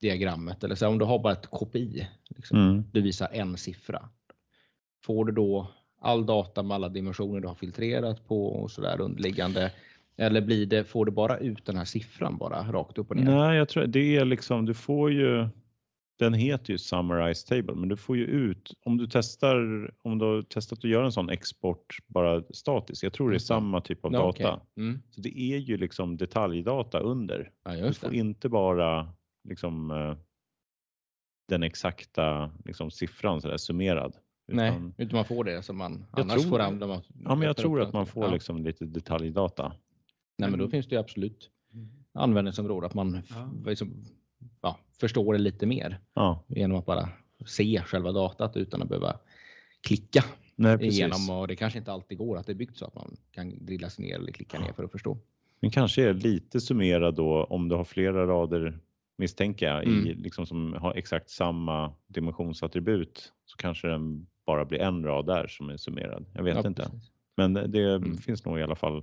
diagrammet 0.00 0.64
eller 0.64 0.74
så 0.74 0.88
om 0.88 0.98
du 0.98 1.04
har 1.04 1.18
bara 1.18 1.32
ett 1.32 1.50
KPI. 1.50 2.08
Liksom, 2.28 2.58
Mm. 2.58 2.84
Du 2.92 3.02
visar 3.02 3.28
en 3.32 3.56
siffra. 3.56 4.08
Får 5.04 5.24
du 5.24 5.32
då 5.32 5.70
all 6.00 6.26
data 6.26 6.62
med 6.62 6.74
alla 6.74 6.88
dimensioner 6.88 7.40
du 7.40 7.48
har 7.48 7.54
filtrerat 7.54 8.28
på 8.28 8.46
och 8.46 8.70
så 8.70 8.80
där 8.80 9.00
underliggande? 9.00 9.72
Eller 10.16 10.40
blir 10.40 10.66
det, 10.66 10.84
får 10.84 11.04
du 11.04 11.12
bara 11.12 11.38
ut 11.38 11.66
den 11.66 11.76
här 11.76 11.84
siffran 11.84 12.36
bara 12.38 12.72
rakt 12.72 12.98
upp 12.98 13.10
och 13.10 13.16
ner? 13.16 13.24
Nej, 13.24 13.56
jag 13.56 13.68
tror 13.68 13.86
det 13.86 14.16
är 14.16 14.24
liksom, 14.24 14.66
du 14.66 14.74
får 14.74 15.12
ju, 15.12 15.48
den 16.18 16.34
heter 16.34 16.72
ju 16.72 16.78
Summarize 16.78 17.46
Table, 17.46 17.74
men 17.74 17.88
du 17.88 17.96
får 17.96 18.16
ju 18.16 18.24
ut, 18.24 18.74
om 18.84 18.96
du 18.96 19.06
testar, 19.10 19.56
om 20.02 20.18
du 20.18 20.24
har 20.24 20.42
testat 20.42 20.78
att 20.78 20.84
göra 20.90 21.04
en 21.06 21.12
sån 21.12 21.30
export 21.30 21.96
bara 22.06 22.42
statiskt, 22.50 23.02
jag 23.02 23.12
tror 23.12 23.30
det 23.30 23.36
är 23.36 23.38
samma 23.38 23.80
typ 23.80 24.04
av 24.04 24.10
data. 24.12 24.28
okej. 24.28 24.56
Mm. 24.76 25.02
Så 25.10 25.20
det 25.20 25.38
är 25.40 25.58
ju 25.58 25.76
liksom 25.76 26.16
detaljdata 26.16 26.98
under. 27.00 27.50
Ja, 27.64 27.70
Du 27.86 27.92
får 27.94 28.10
det. 28.10 28.16
inte 28.16 28.48
bara 28.48 29.12
liksom 29.48 29.90
eh, 29.90 30.16
den 31.48 31.62
exakta 31.62 32.50
liksom, 32.64 32.90
siffran 32.90 33.40
så 33.40 33.48
där, 33.48 33.56
summerad. 33.56 34.16
Nej, 34.52 34.68
utan- 34.70 34.94
utan 34.98 35.16
man 35.16 35.24
får 35.24 35.44
det 35.44 35.62
som 35.62 35.76
man 35.76 36.04
Jag 36.12 36.20
annars 36.20 36.40
tror- 36.42 36.50
får 36.50 36.58
använda. 36.60 36.86
man 36.86 37.02
Ja, 37.24 37.34
men 37.34 37.46
jag 37.46 37.56
tror 37.56 37.80
att 37.80 37.92
man 37.92 38.06
får 38.06 38.24
Ja. 38.24 38.30
liksom 38.32 38.64
lite 38.64 38.84
detaljdata. 38.84 39.72
Nej, 40.38 40.50
men 40.50 40.58
då 40.58 40.64
Mm. 40.64 40.70
finns 40.70 40.86
det 40.86 40.94
ju 40.94 41.00
absolut 41.00 41.50
användningsområde 42.12 42.86
att 42.86 42.94
man 42.94 43.22
Ja. 43.30 43.50
liksom, 43.66 44.04
ja, 44.60 44.78
förstår 45.00 45.32
det 45.32 45.38
lite 45.38 45.66
mer 45.66 45.98
Ja, 46.14 46.44
genom 46.46 46.78
att 46.78 46.86
bara 46.86 47.08
se 47.46 47.82
själva 47.86 48.12
datat 48.12 48.56
utan 48.56 48.82
att 48.82 48.88
behöva 48.88 49.16
klicka 49.80 50.24
nej 50.56 50.86
igenom 50.86 51.30
och 51.30 51.48
det 51.48 51.56
kanske 51.56 51.78
inte 51.78 51.92
alltid 51.92 52.18
går 52.18 52.36
att 52.38 52.46
det 52.46 52.52
är 52.52 52.54
byggt 52.56 52.76
så 52.76 52.84
att 52.86 52.94
man 52.94 53.16
kan 53.32 53.66
drilla 53.66 53.90
sig 53.90 54.04
ner 54.04 54.14
eller 54.14 54.32
klicka 54.32 54.58
ner 54.60 54.72
för 54.72 54.84
att 54.84 54.92
förstå. 54.92 55.18
Den 55.60 55.70
kanske 55.70 56.02
är 56.08 56.14
lite 56.14 56.60
summerad 56.60 57.14
då 57.14 57.44
om 57.44 57.68
du 57.68 57.74
har 57.76 57.84
flera 57.84 58.26
rader 58.26 58.78
misstänker 59.16 59.66
jag 59.66 59.84
i, 59.84 59.88
Mm. 59.88 60.22
liksom 60.22 60.46
som 60.46 60.72
har 60.72 60.94
exakt 60.94 61.30
samma 61.30 61.92
dimensionsattribut 62.06 63.32
så 63.44 63.56
kanske 63.56 63.88
den 63.88 64.26
bara 64.46 64.64
blir 64.64 64.78
en 64.78 65.04
rad 65.04 65.26
där 65.26 65.46
som 65.46 65.70
är 65.70 65.76
summerad. 65.76 66.24
Jag 66.32 66.42
vet 66.42 66.54
Ja, 66.56 66.66
inte. 66.68 66.82
precis. 66.82 67.10
Men 67.36 67.54
det 67.54 67.82
Mm. 67.94 68.16
finns 68.16 68.44
nog 68.44 68.58
i 68.58 68.62
alla 68.62 68.76
fall. 68.76 69.02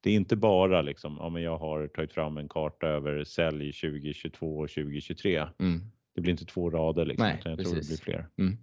Det 0.00 0.10
är 0.10 0.14
inte 0.14 0.36
bara 0.36 0.82
liksom, 0.82 1.16
ja 1.20 1.28
men 1.28 1.42
jag 1.42 1.58
har 1.58 1.88
tagit 1.88 2.12
fram 2.12 2.38
en 2.38 2.48
karta 2.48 2.86
över 2.86 3.24
sälj 3.24 3.72
2022 3.72 4.58
och 4.58 4.68
2023. 4.68 5.46
Mm. 5.58 5.80
Det 6.14 6.20
blir 6.20 6.30
inte 6.32 6.44
två 6.44 6.70
rader 6.70 7.04
liksom, 7.04 7.26
Nej, 7.26 7.36
utan 7.40 7.52
jag 7.52 7.58
tror 7.60 7.74
det 7.74 7.80
precis. 7.80 8.04
blir 8.04 8.14
fler. 8.14 8.28
Mm. 8.36 8.56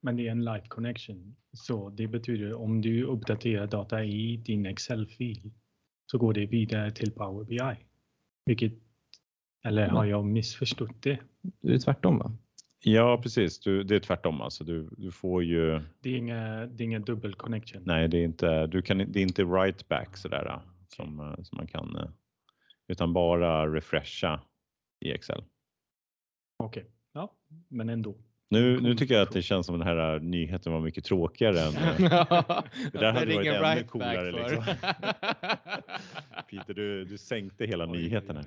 Men 0.00 0.16
det 0.16 0.26
är 0.26 0.30
en 0.30 0.44
live 0.44 0.66
connection. 0.68 1.36
Så 1.52 1.90
det 1.90 2.06
betyder 2.06 2.54
om 2.54 2.80
du 2.80 3.04
uppdaterar 3.04 3.66
data 3.66 4.04
i 4.04 4.36
din 4.36 4.66
Excel-fil 4.66 5.50
så 6.06 6.18
går 6.18 6.32
det 6.32 6.46
vidare 6.46 6.90
till 6.90 7.12
Power 7.12 7.44
BI. 7.44 7.84
Vilket, 8.44 8.72
eller 9.64 9.88
har 9.88 10.04
jag 10.04 10.24
missförstått 10.24 11.02
det? 11.02 11.18
Det 11.60 11.74
är 11.74 11.78
tvärtom 11.78 12.18
va? 12.18 12.32
Ja, 12.80 13.20
precis. 13.22 13.60
Du, 13.60 13.82
det 13.82 13.94
är 13.96 14.00
tvärtom 14.00 14.40
alltså. 14.40 14.64
Du, 14.64 14.88
du 14.96 15.10
får 15.10 15.44
ju, 15.44 15.80
Det 16.00 16.10
är 16.10 16.16
inga, 16.16 16.66
det 16.66 16.82
är 16.82 16.84
inga 16.84 16.98
dubbel 16.98 17.34
connection. 17.34 17.82
nej, 17.86 18.08
det 18.08 18.18
är 18.18 18.24
inte, 18.24 18.66
du 18.66 18.82
kan, 18.82 18.98
det 18.98 19.18
är 19.18 19.22
inte 19.22 19.44
right 19.44 19.88
back 19.88 20.16
sådär 20.16 20.60
som, 20.88 21.20
eh, 21.20 21.42
som 21.42 21.56
man 21.56 21.66
kan, 21.66 21.96
eh, 21.96 22.08
utan 22.88 23.12
bara 23.12 23.72
refresha 23.72 24.40
i 25.00 25.12
Excel. 25.12 25.44
Okej, 26.56 26.86
ja, 27.12 27.32
men 27.68 27.88
ändå. 27.88 28.16
Nu, 28.50 28.80
nu 28.80 28.94
tycker 28.94 29.14
jag 29.14 29.22
att 29.22 29.32
det 29.32 29.42
känns 29.42 29.66
som 29.66 29.78
den 29.78 29.88
här 29.88 30.14
äh, 30.14 30.22
nyheten 30.22 30.72
var 30.72 30.80
mycket 30.80 31.04
tråkigare 31.04 31.60
än 31.60 31.72
Det 32.92 32.98
där 32.98 33.12
hade 33.12 33.26
varit 33.26 33.28
ringer 33.28 33.52
ännu 33.52 33.64
right 33.64 33.78
back 33.78 33.90
coolare, 33.90 34.32
för. 34.32 34.56
liksom. 34.56 34.64
Peter, 36.50 36.74
du, 36.74 37.04
du 37.04 37.18
sänkte 37.18 37.66
hela 37.66 37.86
nyheten 37.86 38.36
här. 38.36 38.44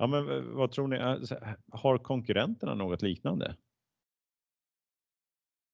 Ja, 0.00 0.06
men 0.06 0.28
eh, 0.30 0.40
vad 0.42 0.72
tror 0.72 0.88
ni? 0.88 0.98
Alltså, 0.98 1.38
Har 1.72 1.98
konkurrenterna 1.98 2.74
något 2.74 3.02
liknande? 3.02 3.56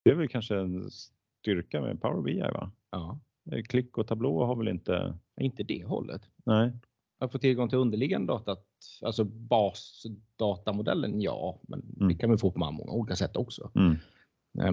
Det 0.04 0.10
är 0.10 0.14
väl 0.14 0.28
kanske 0.28 0.56
en 0.56 0.90
styrka 0.90 1.80
med 1.80 2.00
Power 2.02 2.22
BI, 2.22 2.40
va? 2.40 2.70
ja, 2.90 3.20
Eh, 3.52 3.62
Klick 3.62 3.98
och 3.98 4.06
tablå 4.06 4.44
har 4.44 4.56
väl 4.56 4.68
inte? 4.68 5.18
inte 5.40 5.62
det 5.62 5.84
hållet. 5.84 6.22
Nej, 6.44 6.72
Att 7.18 7.32
få 7.32 7.38
tillgång 7.38 7.68
till 7.68 7.78
underliggande 7.78 8.32
data, 8.32 8.56
alltså 9.02 9.24
basdatamodellen, 9.24 11.20
ja, 11.20 11.60
men 11.62 11.80
Mm. 11.96 12.08
det 12.08 12.14
kan 12.14 12.30
vi 12.30 12.38
få 12.38 12.50
på 12.50 12.58
många 12.58 12.92
olika 12.92 13.16
sätt 13.16 13.36
också. 13.36 13.70
mm. 13.74 13.96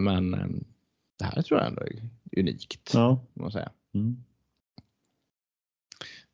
Men 0.04 0.34
eh, 0.34 0.48
det 1.20 1.26
här 1.26 1.42
tror 1.42 1.60
jag 1.60 1.68
ändå 1.68 1.82
är 1.82 2.10
unikt. 2.40 2.92
ja. 2.94 3.26
Man 3.34 3.52
säga. 3.52 3.72
Mm. 3.94 4.24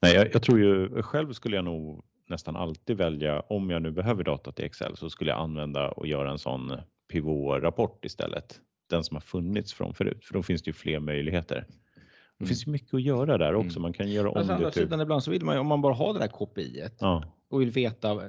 Nej, 0.02 0.16
jag, 0.16 0.34
jag 0.34 0.44
tror 0.44 0.60
ju 0.60 1.02
själv 1.04 1.34
skulle 1.34 1.56
jag 1.56 1.66
nog 1.66 2.06
nästan 2.30 2.56
alltid 2.56 2.98
välja 2.98 3.40
om 3.40 3.70
jag 3.70 3.82
nu 3.82 3.92
behöver 3.92 4.24
data 4.24 4.52
till 4.52 4.66
Excel 4.66 4.98
så 4.98 5.10
skulle 5.10 5.32
jag 5.32 5.40
använda 5.40 5.90
och 5.92 6.08
göra 6.08 6.32
en 6.32 6.40
sån 6.40 6.78
pivot-rapport 7.12 8.06
istället. 8.06 8.60
Den 8.90 9.04
som 9.04 9.16
har 9.16 9.22
funnits 9.22 9.74
från 9.74 9.94
förut, 9.94 10.26
för 10.26 10.34
då 10.34 10.44
finns 10.44 10.62
det 10.64 10.70
ju 10.70 10.74
fler 10.74 11.00
möjligheter. 11.00 11.56
Det 11.56 12.44
Mm. 12.44 12.48
finns 12.48 12.68
ju 12.68 12.72
mycket 12.72 12.94
att 12.94 13.02
göra 13.02 13.38
där 13.38 13.56
också. 13.56 13.70
Mm. 13.78 13.82
Man 13.82 13.94
kan 13.94 14.12
göra 14.12 14.30
om 14.30 14.38
Alltså, 14.38 14.52
å 14.52 14.56
andra 14.56 14.68
det 14.68 14.74
till... 14.74 14.82
sidan 14.82 15.02
ibland 15.02 15.24
så 15.24 15.32
vill 15.32 15.46
man 15.46 15.56
ju, 15.56 15.60
om 15.60 15.68
man 15.68 15.82
bara 15.82 15.94
har 15.94 16.14
det 16.14 16.20
där 16.20 16.28
KPI 16.28 16.88
Ja, 17.00 17.24
och 17.50 17.62
vill 17.62 17.72
veta. 17.72 18.22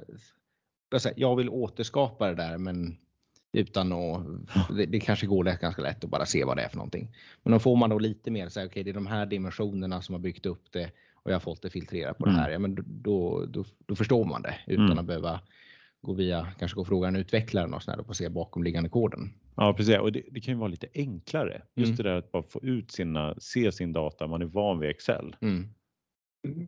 jag 1.17 1.37
vill 1.37 1.49
återskapa 1.49 2.27
det 2.29 2.35
där, 2.35 2.59
men 2.59 2.97
utan 3.53 3.93
att. 3.93 4.77
Det, 4.77 4.87
det 4.87 5.01
kanske 5.01 5.27
går 5.27 5.45
det 5.45 5.59
ganska 5.61 5.83
lätt 5.83 6.05
att 6.05 6.11
bara 6.11 6.27
se 6.27 6.45
vad 6.45 6.57
det 6.57 6.63
är 6.63 6.69
för 6.69 6.77
någonting. 6.77 7.09
Men 7.43 7.53
då 7.53 7.59
får 7.59 7.77
man 7.77 7.91
då 7.91 7.99
lite 7.99 8.31
mer 8.31 8.49
så 8.49 8.61
här, 8.61 8.67
okej, 8.67 8.83
det 8.85 8.91
är 8.91 8.95
de 8.95 9.07
här 9.07 9.27
dimensionerna 9.27 10.03
som 10.03 10.13
har 10.15 10.21
byggt 10.21 10.47
upp 10.47 10.63
det 10.73 10.91
och 11.23 11.31
jag 11.31 11.35
har 11.35 11.41
fått 11.41 11.63
det 11.63 11.71
filtrerat 11.71 12.19
på 12.19 12.25
Mm. 12.27 12.37
det 12.37 12.43
här. 12.43 12.51
Ja, 12.51 12.59
men 12.59 12.75
då, 12.75 13.45
då, 13.47 13.65
då 13.87 13.95
förstår 13.95 14.25
man 14.25 14.43
det 14.43 14.55
utan 14.67 14.85
Mm. 14.87 14.99
att 14.99 15.07
behöva 15.07 15.41
gå 16.03 16.13
via, 16.13 16.47
kanske 16.59 16.75
gå 16.75 16.81
och 16.81 16.87
fråga 16.87 17.09
en 17.09 17.17
utvecklare 17.17 17.67
och 17.75 17.83
sådär 17.83 18.09
och 18.09 18.17
se 18.17 18.29
bakomliggande 18.29 18.89
koden. 18.91 19.33
ja 19.57 19.75
precis. 19.77 19.99
Och 19.99 20.13
det, 20.13 20.23
det 20.31 20.41
kan 20.41 20.55
ju 20.55 20.59
vara 20.61 20.69
lite 20.69 20.87
enklare. 20.95 21.63
Just 21.75 21.89
Mm. 21.89 21.97
det 21.97 22.03
där 22.03 22.17
att 22.17 22.33
bara 22.33 22.43
få 22.43 22.61
ut 22.63 22.91
sina, 22.91 23.35
se 23.39 23.73
sin 23.73 23.93
data. 23.93 24.27
Man 24.27 24.43
är 24.43 24.47
van 24.47 24.79
vid 24.79 24.91
Excel. 24.91 25.37
Mm. 25.41 25.69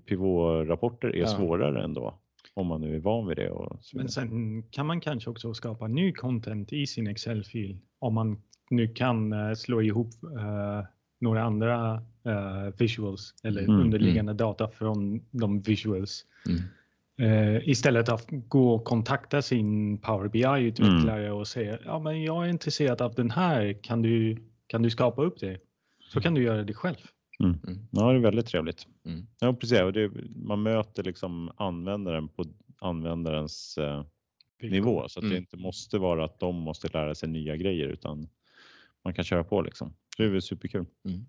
Pivot-rapporter 0.06 1.08
är 1.08 1.20
Ja. 1.20 1.26
svårare 1.26 1.84
ändå. 1.84 2.18
Om 2.54 2.66
man 2.66 2.80
nu 2.80 2.94
är 2.96 3.00
van 3.00 3.26
vid 3.28 3.36
det. 3.36 3.50
Och 3.50 3.78
så 3.84 3.96
Men 3.96 4.08
sen 4.08 4.62
kan 4.70 4.86
man 4.86 5.00
kanske 5.00 5.30
också 5.30 5.54
skapa 5.54 5.88
ny 5.88 6.12
content 6.12 6.72
i 6.72 6.86
sin 6.86 7.06
Excel-fil 7.06 7.78
om 7.98 8.14
man 8.14 8.42
nu 8.70 8.88
kan 8.88 9.32
eh, 9.32 9.52
slå 9.54 9.82
ihop 9.82 10.10
eh, 10.38 10.84
några 11.22 11.42
andra 11.42 11.94
eh, 12.24 12.74
visuals 12.78 13.34
eller 13.44 13.62
Mm, 13.62 13.80
underliggande 13.80 14.32
data 14.32 14.68
från 14.68 15.20
de 15.30 15.60
visuals. 15.60 16.24
Mm. 16.46 16.62
Eh, 17.18 17.68
istället 17.68 18.08
att 18.08 18.26
gå 18.30 18.74
och 18.74 18.84
kontakta 18.84 19.42
sin 19.42 19.98
Power 19.98 20.28
BI-utvecklare 20.28 21.30
och 21.30 21.48
säga 21.48 21.78
ja, 21.84 21.98
men 21.98 22.22
jag 22.22 22.44
är 22.44 22.48
intresserad 22.50 23.00
av 23.02 23.14
den 23.14 23.30
här. 23.30 23.78
Kan 23.82 24.02
du, 24.02 24.36
kan 24.66 24.82
du 24.82 24.90
skapa 24.90 25.22
upp 25.22 25.40
det? 25.40 25.58
Så 26.12 26.20
kan 26.20 26.34
du 26.34 26.42
göra 26.42 26.62
det 26.62 26.74
själv. 26.74 26.96
Mm. 27.40 27.58
Ja, 27.90 28.12
det 28.12 28.18
är 28.18 28.22
väldigt 28.22 28.46
trevligt. 28.46 28.86
Mm. 29.06 29.26
Ja, 29.40 29.52
precis. 29.52 29.80
Och 29.80 29.92
det, 29.92 30.10
man 30.36 30.62
möter 30.62 31.02
liksom 31.02 31.50
användaren 31.56 32.28
på 32.28 32.44
användarens 32.80 33.78
eh, 33.78 34.04
nivå 34.62 35.08
så 35.08 35.18
att 35.20 35.22
det 35.22 35.26
Mm. 35.28 35.38
inte 35.38 35.56
måste 35.56 35.98
vara 35.98 36.24
att 36.24 36.40
de 36.40 36.54
måste 36.56 36.88
lära 36.88 37.14
sig 37.14 37.28
nya 37.28 37.56
grejer 37.56 37.88
utan 37.88 38.28
man 39.04 39.14
kan 39.14 39.24
köra 39.24 39.44
på 39.44 39.62
liksom. 39.62 39.94
Det 40.16 40.24
är 40.24 40.28
väl 40.28 40.42
superkul. 40.42 40.86
Mm. 41.04 41.26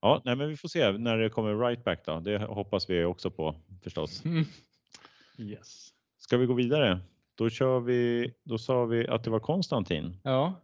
Ja, 0.00 0.22
nej, 0.24 0.36
men 0.36 0.48
vi 0.48 0.56
får 0.56 0.68
se 0.68 0.92
när 0.92 1.18
det 1.18 1.30
kommer 1.30 1.68
right 1.68 1.84
back 1.84 2.02
då. 2.06 2.20
Det 2.20 2.38
hoppas 2.38 2.90
vi 2.90 3.04
också 3.04 3.30
på 3.30 3.54
förstås. 3.82 4.22
Yes. 5.38 5.88
Ska 6.18 6.36
vi 6.36 6.46
gå 6.46 6.54
vidare? 6.54 7.00
Då 7.34 7.50
kör 7.50 7.80
vi. 7.80 8.32
Då 8.44 8.58
sa 8.58 8.84
vi 8.84 9.08
att 9.08 9.24
det 9.24 9.30
var 9.30 9.40
Konstantin. 9.40 10.16
Ja, 10.22 10.54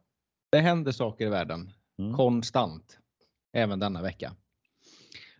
det 0.50 0.58
händer 0.58 0.92
saker 0.92 1.26
i 1.26 1.28
världen 1.28 1.72
Mm. 1.99 2.14
konstant, 2.16 2.99
även 3.52 3.78
denna 3.78 4.02
vecka. 4.02 4.32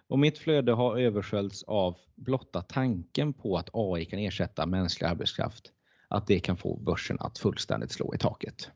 Och 0.06 0.18
mitt 0.18 0.38
flöde 0.38 0.73
har 0.73 0.99
översköljts 0.99 1.62
av 1.62 1.97
blotta 2.14 2.62
tanken 2.62 3.32
på 3.32 3.56
att 3.56 3.71
AI 3.73 4.04
kan 4.04 4.18
ersätta 4.18 4.66
mänsklig 4.66 5.06
arbetskraft, 5.09 5.73
att 6.09 6.26
det 6.26 6.40
kan 6.40 6.56
få 6.56 6.76
börsen 6.76 7.16
att 7.21 7.38
fullständigt 7.38 7.92
slå 7.92 8.14
i 8.14 8.18
taket. 8.18 8.71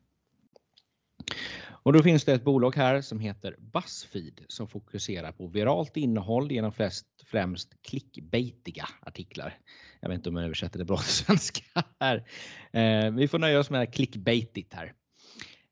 Och 1.87 1.93
då 1.93 2.03
finns 2.03 2.25
det 2.25 2.33
ett 2.33 2.45
bolag 2.45 2.77
här 2.77 3.01
som 3.01 3.21
heter 3.21 3.57
Buzzfeed 3.59 4.41
som 4.49 4.69
fokuserar 4.69 5.33
på 5.33 5.47
viralt 5.47 5.97
innehåll 5.97 6.53
genom 6.53 6.73
flest, 6.73 7.07
främst 7.27 7.83
clickbaitiga 7.83 8.89
artiklar. 9.01 9.59
Jag 10.01 10.09
vet 10.09 10.17
inte 10.17 10.29
om 10.29 10.37
jag 10.37 10.45
översätter 10.45 10.79
det 10.79 10.85
bra 10.85 10.97
till 10.97 11.07
svenska 11.25 11.85
här. 12.01 12.29
Eh, 12.73 13.11
vi 13.11 13.29
får 13.29 13.39
nöja 13.39 13.59
oss 13.59 13.71
med 13.71 13.95
clickbaitigt 13.95 14.75
här. 14.75 14.93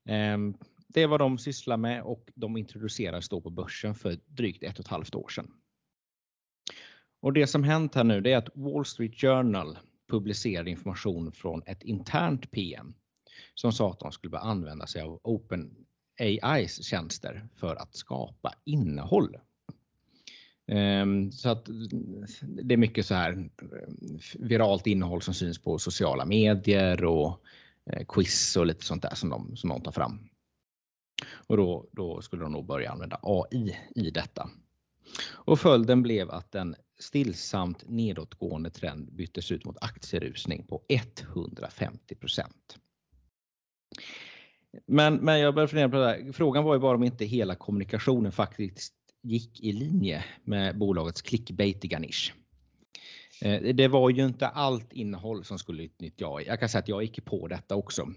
Eh, 0.08 0.38
det 0.88 1.02
är 1.02 1.06
vad 1.06 1.20
de 1.20 1.38
sysslar 1.38 1.76
med 1.76 2.02
och 2.02 2.30
de 2.34 2.56
introducerades 2.56 3.28
då 3.28 3.40
på 3.40 3.50
börsen 3.50 3.94
för 3.94 4.18
drygt 4.26 4.62
ett 4.62 4.78
och 4.78 4.84
ett 4.84 4.90
halvt 4.90 5.14
år 5.14 5.28
sedan. 5.28 5.50
Och 7.20 7.32
det 7.32 7.46
som 7.46 7.64
hänt 7.64 7.94
här 7.94 8.04
nu 8.04 8.20
det 8.20 8.32
är 8.32 8.36
att 8.36 8.48
Wall 8.54 8.84
Street 8.84 9.20
Journal 9.20 9.78
publicerade 10.10 10.70
information 10.70 11.32
från 11.32 11.62
ett 11.66 11.82
internt 11.82 12.50
PM 12.50 12.94
som 13.54 13.72
sa 13.72 13.90
att 13.90 14.00
de 14.00 14.12
skulle 14.12 14.30
börja 14.30 14.44
använda 14.44 14.86
sig 14.86 15.02
av 15.02 15.20
Open 15.22 15.86
AIs 16.20 16.84
tjänster 16.84 17.48
för 17.56 17.76
att 17.76 17.96
skapa 17.96 18.54
innehåll. 18.64 19.36
Ehm, 20.66 21.32
så 21.32 21.48
att 21.48 21.68
det 22.40 22.74
är 22.74 22.76
mycket 22.76 23.06
så 23.06 23.14
här 23.14 23.50
eh, 23.62 23.68
viralt 24.38 24.86
innehåll 24.86 25.22
som 25.22 25.34
syns 25.34 25.58
på 25.58 25.78
sociala 25.78 26.24
medier 26.24 27.04
och 27.04 27.40
eh, 27.90 28.04
quiz 28.08 28.56
och 28.56 28.66
lite 28.66 28.84
sånt 28.84 29.02
där 29.02 29.14
som 29.14 29.28
de, 29.28 29.56
som 29.56 29.70
de 29.70 29.80
tar 29.82 29.92
fram. 29.92 30.28
Och 31.46 31.56
då, 31.56 31.88
då 31.92 32.22
skulle 32.22 32.42
de 32.42 32.52
nog 32.52 32.66
börja 32.66 32.90
använda 32.90 33.20
AI 33.22 33.76
i 33.94 34.10
detta. 34.10 34.50
Och 35.26 35.60
följden 35.60 36.02
blev 36.02 36.30
att 36.30 36.54
en 36.54 36.76
stillsamt 36.98 37.84
nedåtgående 37.88 38.70
trend 38.70 39.12
byttes 39.12 39.52
ut 39.52 39.64
mot 39.64 39.76
aktierusning 39.80 40.66
på 40.66 40.82
150 40.88 42.16
men, 44.86 45.14
men 45.14 45.40
jag 45.40 45.54
började 45.54 45.70
fundera 45.70 45.88
på 45.88 45.96
det 45.96 46.04
där. 46.04 46.32
Frågan 46.32 46.64
var 46.64 46.74
ju 46.74 46.80
bara 46.80 46.96
om 46.96 47.04
inte 47.04 47.24
hela 47.24 47.54
kommunikationen 47.54 48.32
faktiskt 48.32 48.94
gick 49.22 49.60
i 49.60 49.72
linje 49.72 50.24
med 50.44 50.78
bolagets 50.78 51.22
clickbaitiga 51.22 51.98
nisch. 51.98 52.34
Eh, 53.42 53.74
det 53.74 53.88
var 53.88 54.10
ju 54.10 54.24
inte 54.24 54.48
allt 54.48 54.92
innehåll 54.92 55.44
som 55.44 55.58
skulle 55.58 55.82
utnyttja 55.82 56.34
AI. 56.34 56.46
Jag 56.46 56.60
kan 56.60 56.68
säga 56.68 56.78
att 56.78 56.88
jag 56.88 57.02
gick 57.02 57.24
på 57.24 57.48
detta 57.48 57.76
också 57.76 58.08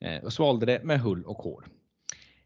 eh, 0.00 0.24
och 0.24 0.32
svalde 0.32 0.66
det 0.66 0.84
med 0.84 1.00
hull 1.00 1.24
och 1.24 1.38
hår. 1.38 1.68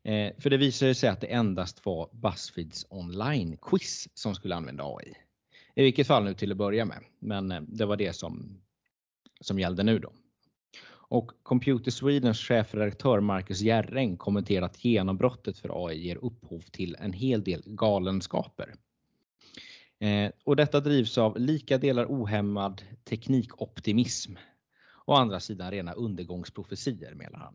Eh, 0.02 0.32
för 0.38 0.50
det 0.50 0.56
visade 0.56 0.94
sig 0.94 1.08
att 1.08 1.20
det 1.20 1.26
endast 1.26 1.86
var 1.86 2.08
Buzzfeeds 2.12 2.86
online-quiz 2.90 4.08
som 4.14 4.34
skulle 4.34 4.54
använda 4.54 4.84
AI. 4.84 5.14
I 5.74 5.82
vilket 5.82 6.06
fall 6.06 6.24
nu 6.24 6.34
till 6.34 6.52
att 6.52 6.58
börja 6.58 6.84
med, 6.84 6.98
men 7.18 7.66
det 7.68 7.86
var 7.86 7.96
det 7.96 8.12
som, 8.12 8.60
som 9.40 9.58
gällde 9.58 9.82
nu 9.82 9.98
då. 9.98 10.12
Och 11.12 11.31
Computer 11.42 11.90
Swedens 11.90 12.38
chefredaktör 12.38 13.21
Marcus 13.21 13.61
Jerring 13.61 14.16
kommenterar 14.16 14.66
att 14.66 14.85
genombrottet 14.85 15.59
för 15.59 15.87
AI 15.87 15.99
ger 15.99 16.16
upphov 16.16 16.61
till 16.61 16.97
en 17.00 17.12
hel 17.12 17.45
del 17.45 17.62
galenskaper. 17.66 18.75
Eh, 20.00 20.31
och 20.45 20.57
detta 20.57 20.81
drivs 20.81 21.19
av 21.19 21.38
lika 21.38 21.78
delar 21.78 22.07
ohämmad 22.07 22.83
teknikoptimism 23.04 24.35
och 25.04 25.19
andra 25.19 25.40
sidan 25.40 25.71
rena 25.71 25.92
undergångsprofetier 25.92 27.14
menar 27.14 27.38
han. 27.38 27.54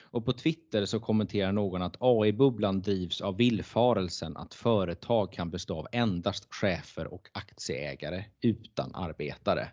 Och 0.00 0.24
på 0.24 0.32
Twitter 0.32 0.84
så 0.84 1.00
kommenterar 1.00 1.52
någon 1.52 1.82
att 1.82 1.96
AI-bubblan 2.00 2.82
drivs 2.82 3.20
av 3.20 3.36
villfarelsen 3.36 4.36
att 4.36 4.54
företag 4.54 5.32
kan 5.32 5.50
bestå 5.50 5.78
av 5.78 5.86
endast 5.92 6.54
chefer 6.54 7.06
och 7.14 7.28
aktieägare 7.32 8.24
utan 8.40 8.94
arbetare. 8.94 9.68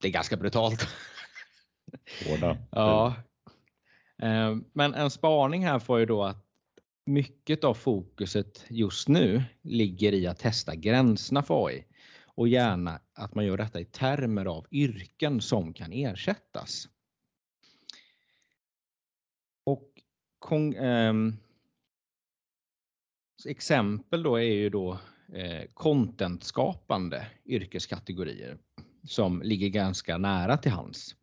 Det 0.00 0.08
är 0.08 0.12
ganska 0.12 0.36
brutalt. 0.36 0.88
Hårda. 2.28 2.58
Ja. 2.70 3.14
Eh, 4.22 4.56
men 4.72 4.94
en 4.94 5.10
spaning 5.10 5.64
här 5.66 5.78
får 5.78 5.98
ju 5.98 6.06
då 6.06 6.22
att 6.24 6.44
mycket 7.06 7.64
av 7.64 7.74
fokuset 7.74 8.64
just 8.68 9.08
nu 9.08 9.42
ligger 9.62 10.12
i 10.12 10.26
att 10.26 10.38
testa 10.38 10.74
gränserna 10.74 11.42
för 11.42 11.66
AI 11.66 11.84
och 12.26 12.48
gärna 12.48 13.00
att 13.14 13.34
man 13.34 13.44
gör 13.46 13.56
detta 13.56 13.80
i 13.80 13.84
termer 13.84 14.46
av 14.46 14.66
yrken 14.70 15.40
som 15.40 15.72
kan 15.72 15.92
ersättas. 15.92 16.88
Och 19.66 20.02
kon- 20.38 20.76
ehm, 20.76 21.36
exempel 23.46 24.22
då 24.22 24.36
är 24.36 24.42
ju 24.42 24.70
då 24.70 24.98
eh, 25.32 25.64
contentskapande 25.74 27.26
yrkeskategorier. 27.44 28.58
som 29.08 29.42
ligger 29.42 29.68
ganska 29.68 30.18
nära 30.18 30.56
till 30.56 30.70
hands. 30.72 31.16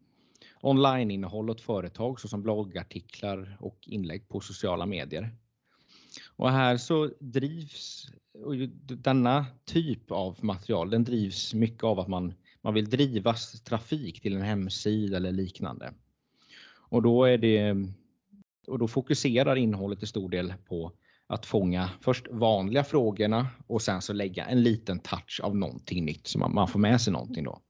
Online-innehåll 0.61 1.49
åt 1.49 1.61
företag 1.61 2.19
såsom 2.19 2.41
bloggartiklar 2.41 3.57
och 3.59 3.77
inlägg 3.87 4.27
på 4.27 4.39
sociala 4.39 4.85
medier. 4.85 5.35
Och 6.35 6.51
här 6.51 6.77
så 6.77 7.11
drivs 7.19 8.07
och 8.33 8.55
denna 8.97 9.45
typ 9.65 10.11
av 10.11 10.37
material, 10.41 10.89
den 10.89 11.03
drivs 11.03 11.53
mycket 11.53 11.83
av 11.83 11.99
att 11.99 12.07
man, 12.07 12.33
man 12.61 12.73
vill 12.73 12.89
driva 12.89 13.35
trafik 13.65 14.21
till 14.21 14.35
en 14.35 14.41
hemsida 14.41 15.17
eller 15.17 15.31
liknande. 15.31 15.93
Och 16.89 17.01
då 17.01 17.23
är 17.23 17.37
det 17.37 17.75
och 18.67 18.79
då 18.79 18.87
fokuserar 18.87 19.55
innehållet 19.55 19.99
till 19.99 20.07
stor 20.07 20.29
del 20.29 20.53
på 20.67 20.91
att 21.27 21.45
fånga 21.45 21.89
först 22.01 22.27
vanliga 22.31 22.83
frågorna 22.83 23.47
och 23.67 23.81
sen 23.81 24.01
så 24.01 24.13
lägga 24.13 24.45
en 24.45 24.63
liten 24.63 24.99
touch 24.99 25.39
av 25.43 25.55
någonting 25.55 26.05
nytt 26.05 26.27
så 26.27 26.39
man, 26.39 26.53
man 26.53 26.67
får 26.67 26.79
med 26.79 27.01
sig 27.01 27.13
någonting 27.13 27.43
då. 27.43 27.61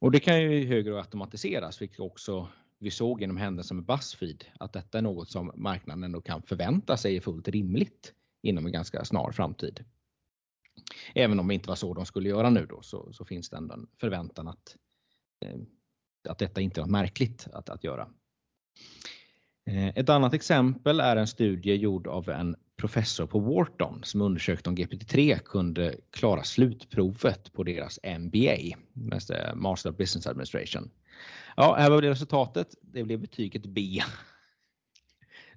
Och 0.00 0.10
det 0.10 0.20
kan 0.20 0.42
ju 0.42 0.54
i 0.54 0.66
högre 0.66 0.90
grad 0.90 0.98
automatiseras, 0.98 1.82
vilket 1.82 2.00
också 2.00 2.48
vi 2.78 2.90
såg 2.90 3.20
genom 3.20 3.36
händelsen 3.36 3.76
med 3.76 3.86
Buzzfeed, 3.86 4.44
att 4.60 4.72
detta 4.72 4.98
är 4.98 5.02
något 5.02 5.30
som 5.30 5.52
marknaden 5.54 6.04
ändå 6.04 6.20
kan 6.20 6.42
förvänta 6.42 6.96
sig 6.96 7.16
är 7.16 7.20
fullt 7.20 7.48
rimligt 7.48 8.14
inom 8.42 8.66
en 8.66 8.72
ganska 8.72 9.04
snar 9.04 9.32
framtid. 9.32 9.84
Även 11.14 11.40
om 11.40 11.48
det 11.48 11.54
inte 11.54 11.68
var 11.68 11.76
så 11.76 11.94
de 11.94 12.06
skulle 12.06 12.28
göra 12.28 12.50
nu 12.50 12.66
då, 12.66 12.82
så, 12.82 13.12
så 13.12 13.24
finns 13.24 13.50
det 13.50 13.56
ändå 13.56 13.74
en 13.74 13.86
förväntan 13.96 14.48
att, 14.48 14.76
eh, 15.44 15.60
att 16.28 16.38
detta 16.38 16.60
inte 16.60 16.80
är 16.80 16.82
något 16.82 16.90
märkligt 16.90 17.48
att, 17.52 17.68
att 17.68 17.84
göra. 17.84 18.08
Eh, 19.66 19.88
ett 19.88 20.08
annat 20.08 20.34
exempel 20.34 21.00
är 21.00 21.16
en 21.16 21.26
studie 21.26 21.74
gjord 21.74 22.06
av 22.06 22.28
en 22.28 22.56
professor 22.80 23.26
på 23.26 23.38
Wharton 23.38 24.00
som 24.04 24.20
undersökte 24.20 24.70
om 24.70 24.76
GPT-3 24.76 25.38
kunde 25.38 25.94
klara 26.10 26.42
slutprovet 26.42 27.52
på 27.52 27.62
deras 27.62 28.00
MBA, 28.18 28.76
Master 29.54 29.90
of 29.90 29.96
Business 29.96 30.26
Administration. 30.26 30.90
Ja, 31.56 31.74
här 31.78 31.90
var 31.90 32.02
det 32.02 32.10
resultatet. 32.10 32.74
Det 32.80 33.04
blev 33.04 33.20
betyget 33.20 33.66
B. 33.66 34.02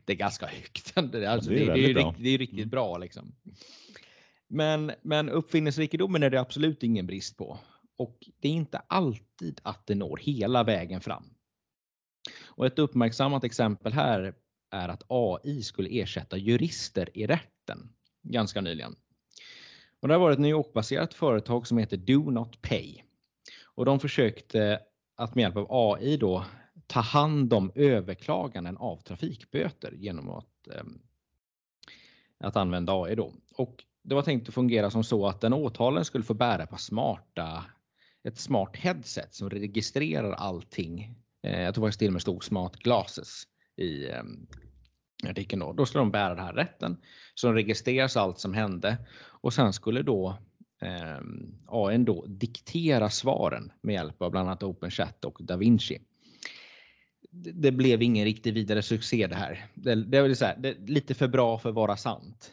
Det 0.06 0.14
är 0.14 0.18
ganska 0.18 0.46
högt. 0.46 0.96
Det 0.96 1.26
är, 1.26 1.28
alltså, 1.28 1.50
det 1.50 1.64
är, 1.64 1.74
det 1.74 1.92
är, 1.92 2.16
det 2.20 2.30
är 2.30 2.38
riktigt 2.38 2.68
bra. 2.68 2.98
Liksom. 2.98 3.36
Men, 4.48 4.92
men 5.02 5.30
uppfinningsrikedomen 5.30 6.24
är 6.24 6.30
det 6.30 6.42
absolut 6.42 6.84
ingen 6.84 7.08
brist 7.08 7.38
på. 7.38 7.60
Och 7.98 8.18
det 8.40 8.48
är 8.48 8.54
inte 8.54 8.82
alltid 8.88 9.62
att 9.64 9.88
det 9.88 9.96
når 9.96 10.18
hela 10.18 10.64
vägen 10.64 11.02
fram. 11.02 11.24
Och 12.46 12.66
ett 12.66 12.80
uppmärksammat 12.80 13.44
exempel 13.44 13.94
här 13.94 14.34
är 14.74 14.90
att 14.90 15.04
AI 15.08 15.62
skulle 15.62 16.02
ersätta 16.02 16.38
jurister 16.38 17.18
i 17.18 17.28
rätten 17.28 17.90
ganska 18.22 18.62
nyligen. 18.62 18.96
Och 20.00 20.08
det 20.08 20.14
har 20.14 20.20
varit 20.20 20.34
ett 20.34 20.42
New 20.42 20.52
York-baserat 20.52 21.14
företag 21.14 21.68
som 21.68 21.78
heter 21.78 21.98
Do 21.98 22.32
Not 22.32 22.62
Pay. 22.62 23.02
Och 23.64 23.86
de 23.86 24.00
försökte 24.00 24.80
att 25.16 25.36
med 25.36 25.42
hjälp 25.42 25.58
av 25.58 25.68
AI 25.70 26.18
då 26.18 26.46
ta 26.88 27.00
hand 27.00 27.54
om 27.54 27.72
överklaganden 27.76 28.78
av 28.78 28.98
trafikböter 28.98 29.92
genom 29.92 30.30
att, 30.30 30.68
eh, 30.68 30.84
att 32.40 32.56
använda 32.56 32.94
AI. 32.94 33.16
Då. 33.16 33.34
Och 33.56 33.84
det 34.02 34.16
var 34.16 34.22
tänkt 34.22 34.48
att 34.48 34.54
fungera 34.56 34.92
som 34.92 35.04
så 35.04 35.28
att 35.28 35.42
den 35.42 35.54
åtalen 35.54 36.06
skulle 36.06 36.24
få 36.24 36.34
bära 36.34 36.68
på 36.68 36.78
smarta, 36.78 37.66
ett 38.24 38.38
smart 38.38 38.78
headset 38.78 39.34
som 39.34 39.50
registrerar 39.50 40.32
allting 40.32 41.24
Eh, 41.44 41.62
jag 41.62 41.76
tror 41.76 41.86
faktiskt 41.86 42.00
till 42.00 42.08
och 42.08 42.14
med 42.14 42.22
stod 42.22 42.44
smart 42.44 42.76
glasses 42.76 43.44
i 43.78 44.10
ehm, 44.10 44.48
artikeln. 45.30 45.60
Då. 45.60 45.74
då 45.74 45.86
skulle 45.86 46.02
de 46.02 46.12
bära 46.12 46.36
den 46.36 46.46
här 46.46 46.54
rätten. 46.54 46.98
Så 47.36 47.48
de 47.48 47.54
registreras 47.54 48.18
allt 48.18 48.40
som 48.40 48.54
hände 48.54 48.98
och 49.18 49.54
sen 49.54 49.74
skulle 49.74 50.02
då 50.02 50.38
eh, 50.82 51.18
AN 51.68 52.06
då 52.06 52.26
diktera 52.26 53.10
svaren 53.10 53.72
med 53.82 53.94
hjälp 53.94 54.22
av 54.22 54.32
bland 54.32 54.48
annat 54.48 54.64
OpenChat 54.64 55.26
och 55.26 55.38
DaVinci. 55.42 55.98
Det, 57.32 57.52
det 57.52 57.72
blev 57.72 58.02
ingen 58.02 58.26
riktigt 58.26 58.54
vidare 58.54 58.82
succé 58.82 59.28
det 59.28 59.36
här. 59.36 59.66
Det, 59.74 59.96
det 59.96 60.18
är, 60.18 60.34
så 60.34 60.46
här, 60.46 60.58
det 60.58 60.70
är 60.70 60.88
lite 60.88 61.14
för 61.14 61.28
bra 61.28 61.60
för 61.60 61.70
att 61.70 61.76
vara 61.76 61.98
sant. 61.98 62.52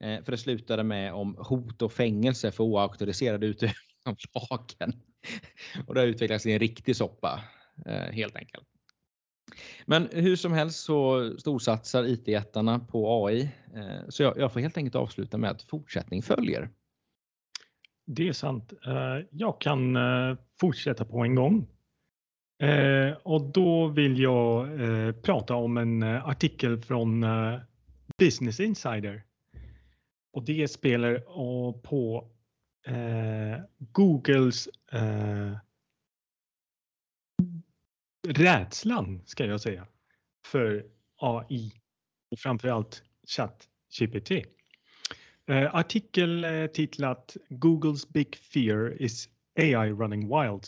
Eh, 0.00 0.24
för 0.24 0.32
det 0.32 0.38
slutade 0.38 0.82
med 0.82 1.14
om 1.14 1.36
hot 1.38 1.82
och 1.82 1.92
fängelse 1.92 2.50
för 2.50 2.64
oauktoriserade 2.64 3.46
utövare 3.46 3.74
av 4.04 4.16
lagen. 4.34 4.92
Och 5.86 5.94
det 5.94 6.00
har 6.00 6.06
utvecklats 6.06 6.46
i 6.46 6.52
en 6.52 6.58
riktig 6.58 6.96
soppa. 6.96 7.42
Eh, 7.86 8.12
helt 8.12 8.36
enkelt. 8.36 8.77
Men 9.86 10.08
hur 10.12 10.36
som 10.36 10.52
helst 10.52 10.84
så 10.84 11.30
storsatsar 11.38 12.04
IT-jättarna 12.04 12.78
på 12.78 13.26
AI. 13.26 13.50
Eh, 13.74 14.08
så 14.08 14.22
jag, 14.22 14.52
får 14.52 14.60
helt 14.60 14.76
enkelt 14.76 14.94
avsluta 14.94 15.38
med 15.38 15.50
att 15.50 15.62
fortsättning 15.62 16.22
följer. 16.22 16.70
Det 18.06 18.28
är 18.28 18.32
sant. 18.32 18.72
Eh, 18.86 19.26
jag 19.30 19.60
kan 19.60 19.96
eh, 19.96 20.36
fortsätta 20.60 21.04
på 21.04 21.18
en 21.18 21.34
gång. 21.34 21.68
Och 23.22 23.52
då 23.52 23.88
vill 23.88 24.18
jag 24.18 24.68
prata 25.22 25.54
om 25.54 25.76
en 25.76 26.02
artikel 26.02 26.82
från 26.82 27.24
Business 28.18 28.60
Insider. 28.60 29.24
Och 30.32 30.44
det 30.44 30.68
spelar 30.68 31.18
på 31.72 32.30
Googles 33.78 34.68
rädslan 38.28 39.22
ska 39.26 39.44
jag 39.44 39.60
säga 39.60 39.86
för 40.44 40.86
AI 41.16 41.72
och 42.30 42.38
framförallt 42.38 43.02
ChatGPT. 43.28 44.30
Uh, 45.50 45.74
artikel 45.74 46.44
uh, 46.44 46.66
titlat 46.66 47.36
Googles 47.48 48.08
big 48.08 48.36
fear 48.36 49.02
is 49.02 49.28
AI 49.58 49.90
running 49.90 50.20
wild. 50.20 50.66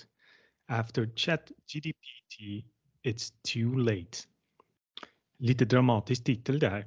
After 0.68 1.10
ChatGPT 1.16 2.64
it's 3.02 3.32
too 3.54 3.78
late. 3.78 4.18
Lite 5.38 5.64
dramatisk 5.64 6.24
titel 6.24 6.58
det 6.58 6.68
här. 6.68 6.86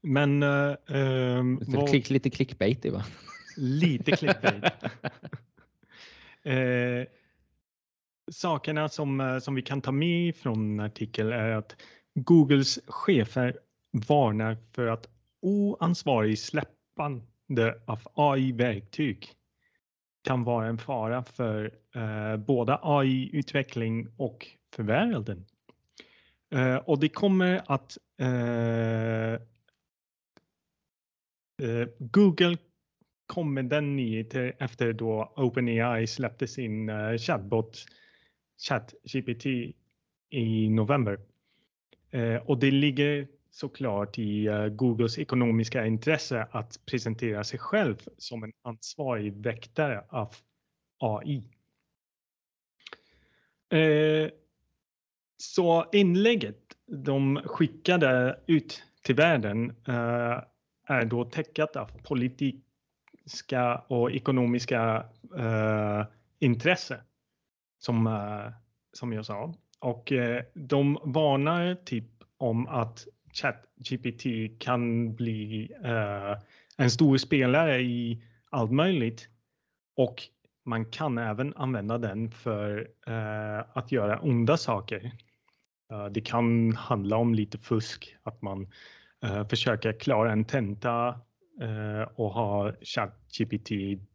Men... 0.00 0.42
Uh, 0.42 0.76
um, 0.86 1.62
vad... 1.66 1.88
klick, 1.88 2.10
lite 2.10 2.30
clickbait 2.30 2.84
va? 2.86 3.04
Lite 3.56 4.16
clickbait. 4.16 4.64
uh, 6.46 7.06
sakerna 8.32 8.88
som, 8.88 9.20
eh, 9.20 9.38
som 9.38 9.54
vi 9.54 9.62
kan 9.62 9.80
ta 9.80 9.92
med 9.92 10.36
från 10.36 10.80
artikeln 10.80 11.32
är 11.32 11.50
att 11.50 11.76
Googles 12.14 12.78
chefer 12.86 13.58
varnar 14.08 14.56
för 14.72 14.86
att 14.86 15.08
oansvarig 15.42 16.38
släppande 16.38 17.80
av 17.86 18.00
AI-verktyg 18.14 19.32
kan 20.24 20.44
vara 20.44 20.66
en 20.66 20.78
fara 20.78 21.24
för 21.24 21.74
eh, 21.94 22.36
både 22.36 22.78
AI-utveckling 22.82 24.08
och 24.16 24.46
för 24.74 24.82
världen. 24.82 25.46
Eh, 26.54 26.76
och 26.76 27.00
det 27.00 27.08
kommer 27.08 27.62
att 27.66 27.98
eh, 28.18 29.32
eh 31.68 31.88
Google 31.98 32.56
kom 33.26 33.54
med 33.54 33.64
den 33.64 33.96
nyheten 33.96 34.52
efter 34.58 34.92
då 34.92 35.32
OpenAI 35.36 36.06
släppte 36.06 36.46
sin 36.46 36.88
eh, 36.88 37.18
chatbot 37.18 37.84
ChatGPT 38.58 39.46
i 40.30 40.68
november. 40.68 41.20
Eh, 42.10 42.36
och 42.36 42.58
det 42.58 42.70
ligger 42.70 43.28
såklart 43.50 44.18
i 44.18 44.46
eh, 44.46 44.66
Googles 44.66 45.18
ekonomiska 45.18 45.86
intresse 45.86 46.48
att 46.50 46.80
presentera 46.86 47.44
sig 47.44 47.58
själv 47.58 47.96
som 48.18 48.42
en 48.42 48.52
ansvarig 48.62 49.36
väktare 49.36 50.04
av 50.08 50.34
AI. 50.98 51.48
Eh, 53.68 54.30
så 55.36 55.86
inlägget 55.92 56.76
de 56.86 57.40
skickade 57.44 58.40
ut 58.46 58.82
till 59.02 59.14
världen 59.14 59.70
eh, 59.70 60.42
är 60.86 61.04
då 61.04 61.24
täckat 61.24 61.76
av 61.76 61.90
politiska 62.02 63.76
och 63.88 64.12
ekonomiska 64.12 65.06
uh, 65.38 66.04
intresse 66.38 67.00
som, 67.84 68.06
eh, 68.06 68.52
som 68.92 69.12
jag 69.12 69.26
sa. 69.26 69.54
Och 69.80 70.12
eh, 70.12 70.42
de 70.54 70.98
varnar 71.02 71.74
typ 71.74 72.04
om 72.36 72.68
att 72.68 73.06
ChatGPT 73.32 74.24
kan 74.58 75.14
bli 75.14 75.72
eh, 75.84 76.42
en 76.76 76.90
stor 76.90 77.16
spelare 77.16 77.80
i 77.80 78.22
allt 78.50 78.72
möjligt. 78.72 79.28
Och 79.96 80.22
man 80.64 80.84
kan 80.84 81.18
även 81.18 81.54
använda 81.56 81.98
den 81.98 82.30
för 82.30 82.88
att 83.72 83.92
göra 83.92 84.20
onda 84.20 84.56
saker. 84.56 85.12
det 86.10 86.20
kan 86.20 86.72
handla 86.72 87.16
om 87.16 87.34
lite 87.34 87.58
fusk, 87.58 88.16
att 88.22 88.42
man 88.42 88.66
försöker 89.50 89.92
klara 89.92 90.32
en 90.32 90.44
tenta 90.44 91.20
och 92.14 92.30
ha 92.30 92.72
ChatGPT 92.82 93.70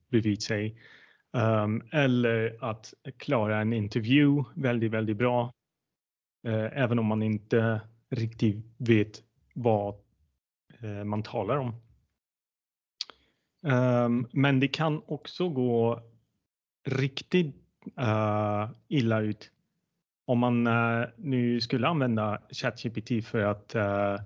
bredvid 0.10 0.42
sig 0.42 0.76
Um, 1.32 1.84
eller 1.92 2.58
att 2.60 2.94
klara 3.18 3.62
en 3.62 3.74
intervju 3.74 4.44
väldigt, 4.56 4.92
väldigt 4.92 5.18
bra. 5.18 5.54
Uh, 6.48 6.80
även 6.80 7.00
om 7.00 7.06
man 7.06 7.24
inte 7.24 7.82
riktigt 8.10 8.66
vet 8.78 9.24
vad 9.54 9.96
uh, 10.84 11.04
man 11.04 11.24
talar 11.24 11.58
om. 11.58 11.76
Um, 13.62 14.28
men 14.32 14.60
det 14.60 14.68
kan 14.68 15.02
också 15.06 15.50
gå 15.50 16.04
riktigt 16.86 17.56
uh, 18.00 18.72
illa 18.88 19.20
ut 19.20 19.52
om 20.26 20.40
man 20.40 20.68
uh, 20.68 21.08
nu 21.18 21.62
skulle 21.62 21.88
använda 21.88 22.42
ChatGPT 22.52 23.28
för 23.28 23.40
att 23.40 23.76
uh, 23.76 24.22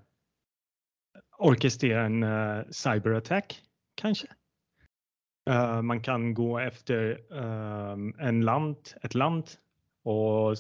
orkestrera 1.38 2.06
en 2.06 2.24
uh, 2.24 2.64
cyberattack 2.70 3.62
kanske. 3.96 4.28
Eh, 5.46 5.82
man 5.82 6.02
kan 6.02 6.34
gå 6.34 6.60
efter 6.60 7.22
eh, 7.32 8.28
en 8.28 8.42
land, 8.42 8.78
ett 9.02 9.14
land 9.14 9.50
och 10.04 10.58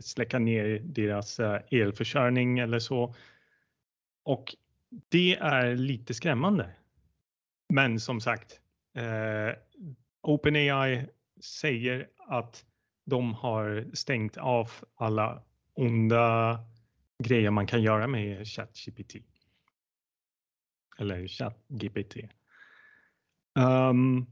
släcka 0.00 0.38
ner 0.38 0.78
deras 0.84 1.40
eh, 1.40 1.60
elförsörjning 1.70 2.58
eller 2.58 2.78
så. 2.78 3.14
Och 4.22 4.56
det 5.08 5.36
är 5.36 5.76
lite 5.76 6.14
skrämmande. 6.14 6.70
Men 7.68 8.00
som 8.00 8.20
sagt, 8.20 8.60
OpenAI 10.22 11.06
säger 11.40 12.08
att 12.18 12.64
de 13.04 13.34
har 13.34 13.86
stängt 13.92 14.36
av 14.36 14.70
alla 14.94 15.42
onda 15.74 16.58
grejer 17.24 17.50
man 17.50 17.66
kan 17.66 17.82
göra 17.82 18.06
med 18.06 18.46
ChatGPT. 18.46 19.16
Eller 20.98 21.28
ChatGPT. 21.28 22.16
Um, 23.58 24.26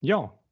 ja, 0.00 0.42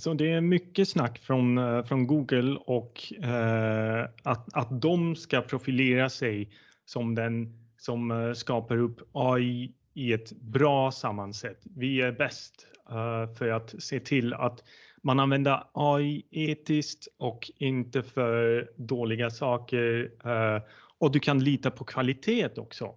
så 0.00 0.14
det 0.14 0.32
är 0.32 0.40
mycket 0.40 0.88
snack 0.88 1.18
från, 1.18 1.58
eh, 1.58 1.84
från 1.84 2.06
Google 2.06 2.56
och 2.56 3.12
eh, 3.22 4.08
att, 4.22 4.54
att 4.54 4.82
de 4.82 5.16
ska 5.16 5.40
profilera 5.40 6.10
sig 6.10 6.50
som 6.84 7.14
den 7.14 7.62
som 7.78 8.10
eh, 8.10 8.32
skapar 8.32 8.76
upp 8.76 9.00
AI 9.12 9.74
i 9.94 10.12
ett 10.12 10.32
bra 10.32 10.90
sammansätt. 10.90 11.60
Vi 11.76 12.00
är 12.00 12.12
bäst 12.12 12.66
eh, 12.90 13.34
för 13.34 13.48
att 13.48 13.82
se 13.82 14.00
till 14.00 14.34
att 14.34 14.64
man 15.02 15.20
använder 15.20 15.64
AI 15.72 16.22
etiskt 16.30 17.08
och 17.18 17.50
inte 17.56 18.02
för 18.02 18.70
dåliga 18.76 19.30
saker. 19.30 20.12
Eh, 20.24 20.62
och 20.98 21.12
du 21.12 21.20
kan 21.20 21.44
lita 21.44 21.70
på 21.70 21.84
kvalitet 21.84 22.58
också 22.58 22.96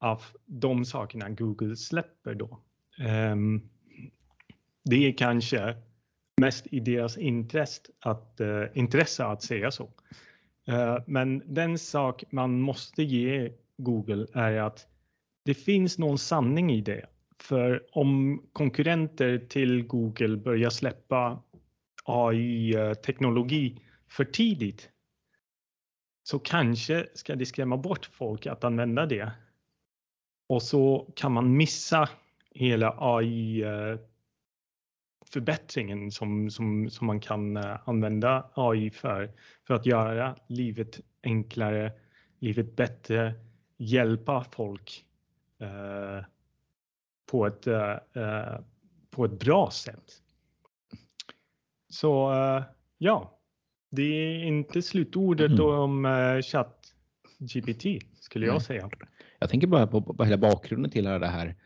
av 0.00 0.22
de 0.46 0.84
sakerna 0.84 1.28
Google 1.28 1.76
släpper 1.76 2.34
då. 2.34 2.60
Um, 3.32 3.70
det 4.84 4.96
är 5.08 5.12
kanske 5.12 5.76
mest 6.40 6.66
i 6.70 6.80
deras 6.80 7.18
intresse 7.18 7.82
att, 8.00 8.36
uh, 8.40 8.64
intresse 8.74 9.24
att 9.24 9.42
säga 9.42 9.70
så. 9.70 9.90
Eh, 10.70 10.98
men 11.06 11.42
den 11.46 11.78
sak 11.78 12.24
man 12.30 12.60
måste 12.60 13.02
ge 13.02 13.52
Google 13.76 14.26
är 14.32 14.56
att 14.56 14.86
det 15.44 15.54
finns 15.54 15.98
någon 15.98 16.18
sanning 16.18 16.72
i 16.72 16.80
det. 16.80 17.06
För 17.38 17.86
om 17.92 18.42
konkurrenter 18.52 19.38
till 19.38 19.86
Google 19.86 20.36
börjar 20.36 20.70
släppa 20.70 21.42
AI-teknologi 22.04 23.72
eh, 23.72 23.82
för 24.08 24.24
tidigt 24.24 24.90
så 26.22 26.38
kanske 26.38 27.06
ska 27.14 27.36
det 27.36 27.46
skrämma 27.46 27.76
bort 27.76 28.06
folk 28.12 28.46
att 28.46 28.64
använda 28.64 29.06
det. 29.06 29.32
Och 30.50 30.62
så 30.62 31.12
kan 31.16 31.32
man 31.32 31.56
missa 31.56 32.08
hela 32.50 32.96
AI 32.98 33.64
förbättringen 35.26 36.10
som, 36.10 36.50
som, 36.50 36.90
som 36.90 37.06
man 37.06 37.20
kan 37.20 37.56
eh, 37.56 37.88
använda 37.88 38.50
AI 38.54 38.90
för, 38.90 39.32
för 39.66 39.74
att 39.74 39.86
göra 39.86 40.36
livet 40.46 41.00
enklare, 41.22 41.92
livet 42.38 42.76
bättre, 42.76 43.34
hjälpa 43.76 44.44
folk 44.52 45.04
eh, 45.58 46.24
på, 47.26 47.46
ett, 47.46 47.66
eh, 47.66 47.96
eh, 48.14 48.60
på 49.10 49.24
ett 49.24 49.38
bra 49.38 49.70
sätt. 49.70 50.22
Så 51.88 52.32
eh, 52.32 52.62
ja, 52.98 53.38
det 53.90 54.02
är 54.02 54.44
inte 54.44 54.82
slutordet 54.82 55.50
mm. 55.50 55.66
om 55.66 56.04
eh, 56.04 56.42
ChatGPT 56.42 57.84
skulle 58.20 58.46
jag 58.46 58.62
säga. 58.62 58.90
Jag 59.40 59.50
tänker 59.50 59.66
bara 59.66 59.86
på, 59.86 60.02
på 60.02 60.24
hela 60.24 60.38
bakgrunden 60.38 60.90
till 60.90 61.04
det 61.04 61.26
här 61.26 61.56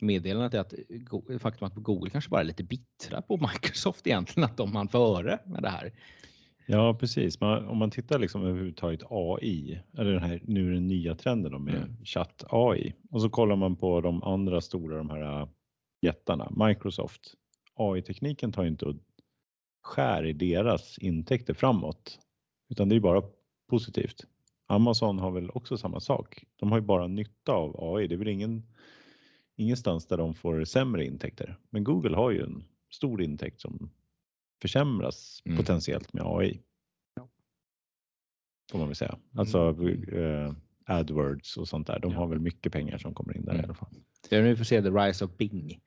meddelandet 0.00 0.54
är 0.54 0.60
att 0.60 1.42
faktum 1.42 1.66
att 1.66 1.74
Google 1.74 2.10
kanske 2.10 2.30
bara 2.30 2.40
är 2.40 2.44
lite 2.44 2.64
bittra 2.64 3.22
på 3.22 3.36
Microsoft 3.36 4.06
egentligen, 4.06 4.44
att 4.50 4.56
de 4.56 4.76
hann 4.76 4.88
före 4.88 5.38
med 5.46 5.62
det 5.62 5.68
här. 5.68 5.92
Ja, 6.66 6.94
precis. 6.94 7.40
Man, 7.40 7.68
om 7.68 7.78
man 7.78 7.90
tittar 7.90 8.18
liksom 8.18 8.42
överhuvudtaget 8.42 9.02
AI, 9.10 9.80
eller 9.98 10.12
den 10.12 10.22
här, 10.22 10.40
nu 10.44 10.74
den 10.74 10.86
nya 10.86 11.14
trenden 11.14 11.64
med 11.64 11.74
mm. 11.74 12.04
chatt 12.04 12.44
AI 12.48 12.94
och 13.10 13.22
så 13.22 13.30
kollar 13.30 13.56
man 13.56 13.76
på 13.76 14.00
de 14.00 14.22
andra 14.22 14.60
stora, 14.60 14.96
de 14.96 15.10
här 15.10 15.40
äh, 15.40 15.48
jättarna, 16.02 16.52
Microsoft. 16.66 17.34
AI-tekniken 17.74 18.52
tar 18.52 18.64
inte 18.64 18.84
och 18.84 18.96
skär 19.82 20.26
i 20.26 20.32
deras 20.32 20.98
intäkter 20.98 21.54
framåt, 21.54 22.18
utan 22.70 22.88
det 22.88 22.96
är 22.96 23.00
bara 23.00 23.22
positivt. 23.70 24.26
Amazon 24.72 25.18
har 25.18 25.30
väl 25.30 25.50
också 25.50 25.76
samma 25.76 26.00
sak. 26.00 26.44
De 26.56 26.70
har 26.72 26.78
ju 26.78 26.84
bara 26.84 27.06
nytta 27.06 27.52
av 27.52 27.76
AI. 27.78 28.06
Det 28.06 28.14
är 28.14 28.16
väl 28.16 28.28
ingen, 28.28 28.62
ingenstans 29.56 30.06
där 30.06 30.16
de 30.16 30.34
får 30.34 30.64
sämre 30.64 31.06
intäkter. 31.06 31.58
Men 31.70 31.84
Google 31.84 32.16
har 32.16 32.30
ju 32.30 32.42
en 32.42 32.64
stor 32.90 33.22
intäkt 33.22 33.60
som 33.60 33.90
försämras 34.62 35.42
mm. 35.44 35.56
potentiellt 35.56 36.12
med 36.12 36.22
AI. 36.26 36.60
Ja. 37.14 37.28
Får 38.70 38.78
man 38.78 38.88
väl 38.88 38.96
säga. 38.96 39.18
Alltså 39.36 39.58
mm. 39.58 40.14
eh, 40.14 40.54
AdWords 40.84 41.56
och 41.56 41.68
sånt 41.68 41.86
där. 41.86 41.98
De 41.98 42.12
ja. 42.12 42.18
har 42.18 42.26
väl 42.26 42.40
mycket 42.40 42.72
pengar 42.72 42.98
som 42.98 43.14
kommer 43.14 43.36
in 43.36 43.44
där 43.44 43.52
mm. 43.52 43.62
i 43.62 43.64
alla 43.64 43.74
fall. 43.74 43.94
Det 44.30 44.36
är 44.36 44.42
nu 44.42 44.56
får 44.56 44.64
se 44.64 44.82
the 44.82 44.90
rise 44.90 45.24
of 45.24 45.36
Bing. 45.36 45.80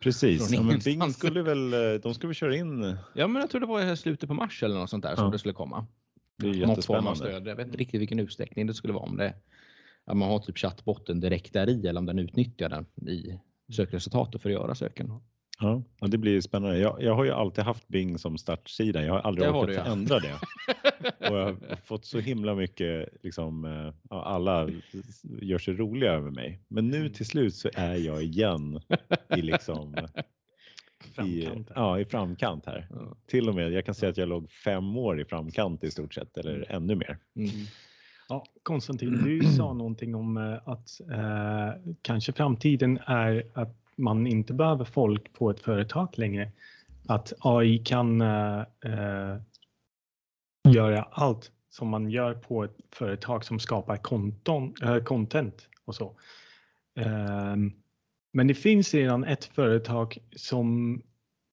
Precis, 0.00 0.50
ja, 0.50 0.62
men 0.62 0.78
Bing 0.78 1.12
skulle 1.12 1.42
väl, 1.42 1.72
eh, 1.72 2.00
de 2.02 2.14
ska 2.14 2.26
väl 2.26 2.34
köra 2.34 2.56
in. 2.56 2.96
Ja, 3.14 3.26
men 3.26 3.40
jag 3.40 3.50
tror 3.50 3.60
det 3.60 3.66
var 3.66 3.92
i 3.92 3.96
slutet 3.96 4.28
på 4.28 4.34
mars 4.34 4.62
eller 4.62 4.74
något 4.74 4.90
sånt 4.90 5.02
där 5.02 5.16
som 5.16 5.30
det 5.30 5.38
skulle 5.38 5.54
komma. 5.54 5.86
Det 6.36 6.48
är 6.48 6.54
jättespännande. 6.54 7.16
Stöd. 7.16 7.46
Jag 7.46 7.56
vet 7.56 7.66
inte 7.66 7.78
riktigt 7.78 8.00
vilken 8.00 8.20
utsträckning 8.20 8.66
det 8.66 8.74
skulle 8.74 8.92
vara 8.92 9.04
om 9.04 9.16
det. 9.16 9.34
Att 10.04 10.16
man 10.16 10.28
har 10.28 10.38
typ 10.38 10.58
chattbotten 10.58 11.20
direkt 11.20 11.52
där 11.52 11.68
i 11.68 11.86
eller 11.86 12.00
om 12.00 12.06
den 12.06 12.18
utnyttjar 12.18 12.68
den 12.68 13.08
i 13.08 13.40
sökresultatet 13.72 14.42
för 14.42 14.48
att 14.48 14.54
göra 14.54 14.74
söken. 14.74 15.20
Ja, 15.60 15.82
det 16.00 16.18
blir 16.18 16.40
spännande. 16.40 16.78
Jag, 16.78 17.02
jag 17.02 17.14
har 17.14 17.24
ju 17.24 17.30
alltid 17.30 17.64
haft 17.64 17.88
Bing 17.88 18.18
som 18.18 18.38
startsida. 18.38 19.04
Jag 19.04 19.12
har 19.12 19.20
aldrig 19.20 19.48
orkat 19.48 19.66
du, 19.66 19.74
ja. 19.74 19.84
ändra 19.84 20.18
det. 20.18 20.34
och 21.30 21.36
jag 21.36 21.44
har 21.44 21.76
fått 21.84 22.04
så 22.04 22.18
himla 22.18 22.54
mycket, 22.54 23.08
liksom, 23.22 23.64
eh, 23.64 24.16
alla 24.16 24.70
gör 25.22 25.58
sig 25.58 25.74
roliga 25.74 26.12
över 26.12 26.30
mig. 26.30 26.60
Men 26.68 26.88
nu 26.88 27.08
till 27.08 27.26
slut 27.26 27.54
så 27.54 27.70
är 27.74 27.94
jag 27.94 28.22
igen 28.22 28.80
i 29.36 29.42
liksom 29.42 29.96
i, 31.24 31.64
ja, 31.74 31.98
i 31.98 32.04
framkant 32.04 32.66
här. 32.66 32.86
Ja. 32.90 33.16
Till 33.26 33.48
och 33.48 33.54
med, 33.54 33.72
jag 33.72 33.84
kan 33.84 33.94
säga 33.94 34.10
att 34.10 34.16
jag 34.16 34.28
låg 34.28 34.50
fem 34.50 34.96
år 34.96 35.20
i 35.20 35.24
framkant 35.24 35.84
i 35.84 35.90
stort 35.90 36.14
sett, 36.14 36.36
eller 36.36 36.54
mm. 36.54 36.66
ännu 36.68 36.94
mer. 36.94 37.18
Mm. 37.36 37.50
Ja, 38.28 38.44
Konstantin, 38.62 39.22
du 39.24 39.44
sa 39.56 39.72
någonting 39.72 40.14
om 40.14 40.36
eh, 40.36 40.68
att 40.68 41.00
eh, 41.10 41.94
kanske 42.02 42.32
framtiden 42.32 42.98
är 43.06 43.46
att 43.54 43.76
man 43.96 44.26
inte 44.26 44.54
behöver 44.54 44.84
folk 44.84 45.32
på 45.32 45.50
ett 45.50 45.60
företag 45.60 46.08
längre. 46.18 46.50
Att 47.06 47.32
AI 47.38 47.78
kan 47.78 48.22
uh, 48.22 48.64
uh, 48.86 49.40
göra 50.68 51.02
allt 51.02 51.52
som 51.70 51.88
man 51.88 52.10
gör 52.10 52.34
på 52.34 52.64
ett 52.64 52.76
företag 52.92 53.44
som 53.44 53.58
skapar 53.58 53.96
konton, 53.96 54.74
uh, 54.84 54.98
content 54.98 55.68
och 55.84 55.94
så. 55.94 56.16
Ehm, 56.96 57.72
men 58.34 58.46
det 58.46 58.54
finns 58.54 58.94
redan 58.94 59.24
ett 59.24 59.44
företag 59.44 60.18
som 60.36 61.00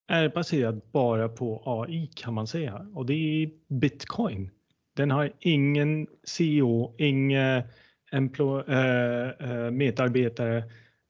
är 0.08 0.30
baserat 0.30 0.92
bara 0.92 1.30
på 1.30 1.64
AI 1.66 2.08
kan 2.16 2.34
man 2.34 2.48
säga 2.48 2.88
och 2.94 3.06
det 3.06 3.14
är 3.14 3.50
Bitcoin. 3.68 4.50
Den 4.96 5.12
har 5.12 5.32
ingen 5.40 6.08
CEO, 6.24 6.96
inga 6.98 7.64
eh, 8.12 8.22
eh, 9.30 9.72
medarbetare 9.72 10.64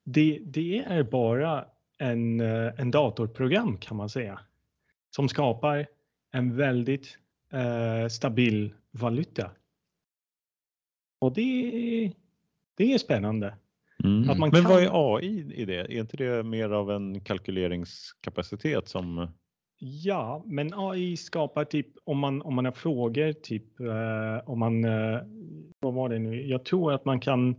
det, 0.04 0.40
det 0.46 0.78
är 0.88 1.04
bara 1.04 1.66
en, 1.98 2.40
eh, 2.40 2.80
en 2.80 2.92
datorprogram 2.92 3.78
kan 3.78 3.98
man 3.98 4.10
säga 4.10 4.40
som 5.16 5.30
skapar 5.30 5.88
en 6.32 6.56
väldigt 6.56 7.18
äh, 7.54 8.08
stabil 8.08 8.74
valuta. 8.92 9.52
Och 11.20 11.34
det, 11.34 12.14
det 12.76 12.94
är 12.94 12.98
spännande. 12.98 13.58
Mm. 14.04 14.30
Att 14.30 14.38
man 14.38 14.50
Men 14.50 14.62
kan... 14.62 14.72
vad 14.72 14.84
är 14.84 15.16
AI 15.16 15.54
i 15.54 15.66
det? 15.66 15.80
Är 15.80 16.00
inte 16.00 16.18
det 16.18 16.44
mer 16.44 16.70
av 16.70 16.92
en 16.92 17.22
kalkyleringskapacitet 17.22 18.88
som 18.88 19.28
Ja, 19.84 20.44
men 20.46 20.74
AI 20.74 21.18
skapar 21.18 21.66
typ 21.66 21.88
om 22.04 22.20
man 22.20 22.42
om 22.42 22.56
man 22.56 22.66
har 22.66 22.72
frågor 22.72 23.34
typ 23.34 23.80
eh, 23.80 24.50
om 24.50 24.60
man 24.60 24.86
eh, 24.86 25.20
vad 25.80 25.94
var 25.94 26.10
det 26.10 26.20
nu? 26.20 26.48
Jag 26.48 26.66
tror 26.66 26.94
att 26.94 27.06
man 27.06 27.20
kan 27.20 27.56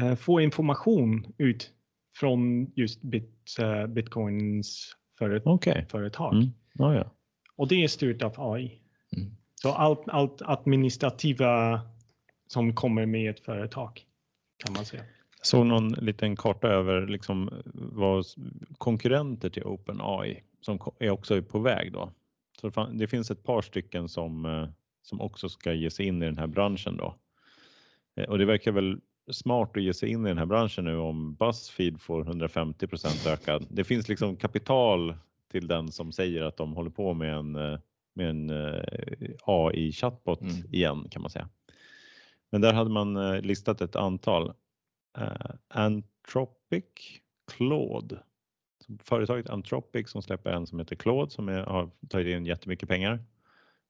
Eh, 0.00 0.14
få 0.14 0.40
information 0.40 1.34
ut 1.38 1.72
från 2.16 2.72
just 2.76 3.02
bit, 3.02 3.56
uh, 3.60 3.86
Bitcoins 3.86 4.96
föret 5.18 5.46
okay. 5.46 5.84
företag. 5.86 6.34
Mm. 6.34 6.48
Oh, 6.78 6.94
ja. 6.94 7.10
Och 7.56 7.68
det 7.68 7.84
är 7.84 7.88
styrt 7.88 8.22
av 8.22 8.34
AI. 8.36 8.80
Mm. 9.16 9.36
Så 9.54 9.72
allt, 9.72 10.08
allt 10.08 10.42
administrativa 10.42 11.80
som 12.46 12.74
kommer 12.74 13.06
med 13.06 13.30
ett 13.30 13.40
företag 13.40 14.00
kan 14.64 14.72
man 14.72 14.84
säga. 14.84 15.02
Såg 15.44 15.66
någon 15.66 15.88
liten 15.88 16.36
karta 16.36 16.68
över 16.68 17.06
liksom 17.06 17.50
vad 17.74 18.24
konkurrenter 18.78 19.50
till 19.50 19.64
OpenAI 19.64 20.42
som 20.60 20.78
är 20.98 21.10
också 21.10 21.42
på 21.42 21.58
väg 21.58 21.92
då. 21.92 22.12
Så 22.60 22.88
det 22.92 23.06
finns 23.06 23.30
ett 23.30 23.42
par 23.42 23.62
stycken 23.62 24.08
som, 24.08 24.44
eh, 24.44 24.68
som 25.02 25.20
också 25.20 25.48
ska 25.48 25.72
ge 25.72 25.90
sig 25.90 26.06
in 26.06 26.22
i 26.22 26.26
den 26.26 26.38
här 26.38 26.46
branschen 26.46 26.96
då. 26.96 27.14
Eh, 28.16 28.28
och 28.28 28.38
det 28.38 28.44
verkar 28.44 28.72
väl 28.72 29.00
smart 29.32 29.76
att 29.76 29.82
ge 29.82 29.94
sig 29.94 30.08
in 30.08 30.26
i 30.26 30.28
den 30.28 30.38
här 30.38 30.46
branschen 30.46 30.84
nu 30.84 30.96
om 30.96 31.34
Buzzfeed 31.34 32.00
får 32.00 32.24
150% 32.24 33.26
ökad. 33.26 33.66
Det 33.70 33.84
finns 33.84 34.08
liksom 34.08 34.36
kapital 34.36 35.16
till 35.50 35.66
den 35.66 35.92
som 35.92 36.12
säger 36.12 36.42
att 36.42 36.56
de 36.56 36.72
håller 36.72 36.90
på 36.90 37.14
med 37.14 37.34
en, 37.34 37.56
eh, 37.56 37.78
med 38.14 38.30
en 38.30 38.50
AI 39.42 39.92
chatbot 39.92 40.40
mm. 40.40 40.54
igen 40.72 41.08
kan 41.10 41.22
man 41.22 41.30
säga. 41.30 41.48
Men 42.50 42.60
där 42.60 42.72
hade 42.72 42.90
man 42.90 43.38
listat 43.38 43.80
ett 43.80 43.96
antal 43.96 44.52
uh, 45.18 45.56
Anthropic 45.68 47.20
Claude. 47.52 48.18
Företaget 49.02 49.50
Anthropic 49.50 50.10
som 50.10 50.22
släpper 50.22 50.50
en 50.50 50.66
som 50.66 50.78
heter 50.78 50.96
Claude 50.96 51.30
som 51.30 51.48
är, 51.48 51.62
har 51.62 51.90
tagit 52.08 52.36
in 52.36 52.46
jättemycket 52.46 52.88
pengar. 52.88 53.24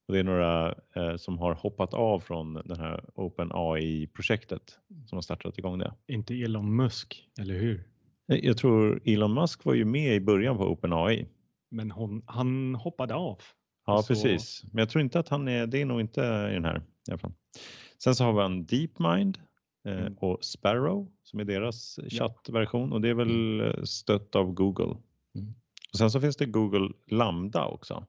Och 0.07 0.15
det 0.15 0.21
är 0.21 0.25
några 0.25 0.75
eh, 0.97 1.17
som 1.17 1.39
har 1.39 1.55
hoppat 1.55 1.95
av 1.95 2.21
från 2.21 2.55
det 2.55 2.77
här 2.79 3.05
OpenAI-projektet 3.15 4.79
som 5.07 5.17
har 5.17 5.23
startat 5.23 5.59
igång 5.59 5.79
det. 5.79 5.95
Inte 6.07 6.35
Elon 6.35 6.77
Musk, 6.77 7.29
eller 7.41 7.55
hur? 7.55 7.89
Jag 8.27 8.59
tror 8.59 9.01
Elon 9.05 9.35
Musk 9.35 9.65
var 9.65 9.75
ju 9.75 9.85
med 9.85 10.15
i 10.15 10.21
början 10.21 10.57
på 10.57 10.65
OpenAI. 10.65 11.27
Men 11.71 11.91
hon, 11.91 12.23
han 12.27 12.75
hoppade 12.75 13.15
av. 13.15 13.39
Ja, 13.87 14.03
så... 14.03 14.09
precis. 14.09 14.65
Men 14.73 14.79
jag 14.79 14.89
tror 14.89 15.03
inte 15.03 15.19
att 15.19 15.29
han 15.29 15.49
är, 15.49 15.67
det 15.67 15.81
är 15.81 15.85
nog 15.85 16.01
inte 16.01 16.21
i 16.21 16.55
den 16.55 16.65
här 16.65 16.83
i 17.09 17.11
alla 17.11 17.19
fall. 17.19 17.33
Sen 17.99 18.15
så 18.15 18.25
har 18.25 18.33
vi 18.33 18.41
en 18.41 18.67
DeepMind 18.67 19.39
mm. 19.85 20.15
och 20.21 20.45
Sparrow 20.45 21.09
som 21.23 21.41
är 21.41 21.45
deras 21.45 21.99
chattversion 22.11 22.93
och 22.93 23.01
det 23.01 23.09
är 23.09 23.15
väl 23.15 23.61
mm. 23.61 23.67
eh, 23.67 23.83
stött 23.83 24.37
av 24.37 24.53
Google. 24.53 24.97
Mm. 25.35 25.55
Och 25.93 25.99
sen 25.99 26.11
så 26.11 26.21
finns 26.21 26.37
det 26.37 26.47
Google 26.47 26.89
Lambda 27.07 27.67
också. 27.67 28.07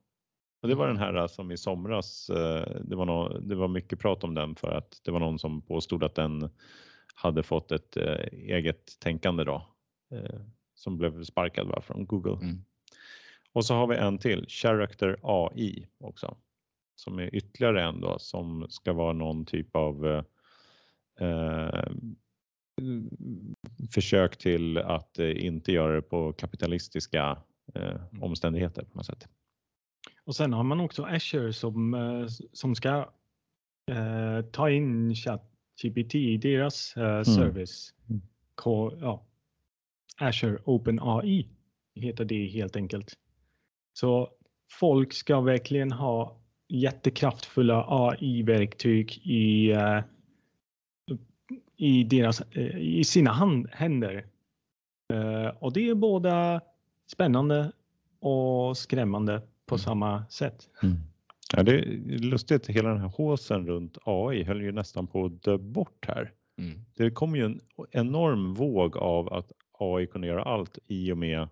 Och 0.61 0.69
det 0.69 0.75
var 0.75 0.87
den 0.87 0.97
här 0.97 1.27
som 1.27 1.51
i 1.51 1.57
somras, 1.57 2.29
eh, 2.29 2.81
det 2.83 2.95
var, 2.95 3.05
no, 3.05 3.39
det 3.39 3.55
var 3.55 3.67
mycket 3.67 3.99
prat 3.99 4.23
om 4.23 4.33
den 4.33 4.55
för 4.55 4.71
att 4.71 5.01
det 5.03 5.11
var 5.11 5.19
någon 5.19 5.39
som 5.39 5.61
påstod 5.61 6.03
att 6.03 6.15
den 6.15 6.49
hade 7.15 7.43
fått 7.43 7.71
ett 7.71 7.97
eget 8.31 8.99
tänkande 8.99 9.43
då 9.43 9.67
som 10.75 10.97
blev 10.97 11.23
sparkad 11.23 11.67
va, 11.67 11.81
från 11.81 12.05
Google. 12.05 12.45
Mm. 12.45 12.57
Och 13.53 13.65
så 13.65 13.73
har 13.73 13.87
vi 13.87 13.95
en 13.95 14.17
till, 14.17 14.45
Character 14.47 15.19
AI 15.21 15.87
också, 15.97 16.37
som 16.95 17.19
är 17.19 17.35
ytterligare 17.35 17.83
en 17.83 18.01
då 18.01 18.19
som 18.19 18.65
ska 18.69 18.93
vara 18.93 19.13
någon 19.13 19.45
typ 19.45 19.75
av 19.75 20.23
eh, 21.19 21.91
försök 23.91 24.37
till 24.37 24.77
att 24.77 25.19
eh, 25.19 25.45
inte 25.45 25.71
göra 25.71 25.95
det 25.95 26.01
på 26.01 26.33
kapitalistiska 26.33 27.37
eh, 27.75 27.89
mm. 27.89 28.23
omständigheter 28.23 28.85
på 28.85 28.97
något 28.97 29.05
sätt. 29.05 29.27
Och 30.23 30.35
sen 30.35 30.53
har 30.53 30.63
man 30.63 30.79
också 30.79 31.03
Azure 31.03 31.53
som, 31.53 31.93
eh, 31.93 32.27
som 32.53 32.75
ska 32.75 33.09
eh, 33.91 34.41
ta 34.51 34.69
in 34.69 35.15
ChatGPT 35.15 36.15
i 36.15 36.37
deras 36.37 36.97
eh, 36.97 37.03
mm. 37.03 37.25
service. 37.25 37.93
Mm. 38.09 38.21
ja, 39.01 39.25
Azure 40.17 40.59
OpenAI 40.65 41.49
heter 41.95 42.25
det 42.25 42.47
helt 42.47 42.75
enkelt. 42.75 43.13
Så 43.93 44.29
folk 44.71 45.13
ska 45.13 45.41
verkligen 45.41 45.91
ha 45.91 46.41
jättekraftfulla 46.67 47.85
AI-verktyg 47.89 49.21
i 49.23 49.71
eh, 49.71 49.99
i, 51.77 52.03
deras, 52.03 52.41
eh, 52.41 52.77
i 52.77 53.03
sina 53.03 53.31
hand, 53.31 53.67
händer. 53.71 54.25
Eh, 55.13 55.47
och 55.59 55.73
det 55.73 55.89
är 55.89 55.95
både 55.95 56.61
spännande 57.07 57.71
och 58.19 58.77
skrämmande 58.77 59.41
på 59.65 59.75
mm. 59.75 59.79
samma 59.79 60.25
sätt. 60.29 60.69
Mm. 60.83 60.95
Ja, 61.55 61.63
det 61.63 61.71
är 61.71 61.85
lustigt, 62.19 62.67
hela 62.67 62.89
den 62.89 63.01
här 63.01 63.11
håsen 63.17 63.67
runt 63.67 63.97
AI 64.03 64.43
höll 64.43 64.61
ju 64.61 64.71
nästan 64.71 65.07
på 65.07 65.25
att 65.25 65.43
dö 65.43 65.57
bort 65.57 66.05
här. 66.07 66.31
Mm. 66.57 66.79
Det 66.95 67.11
kom 67.11 67.35
ju 67.35 67.45
en 67.45 67.61
enorm 67.91 68.53
våg 68.53 68.97
av 68.97 69.33
att 69.33 69.51
AI 69.79 70.07
kunde 70.07 70.27
göra 70.27 70.43
allt 70.43 70.79
i 70.87 71.11
och 71.11 71.17
med 71.17 71.47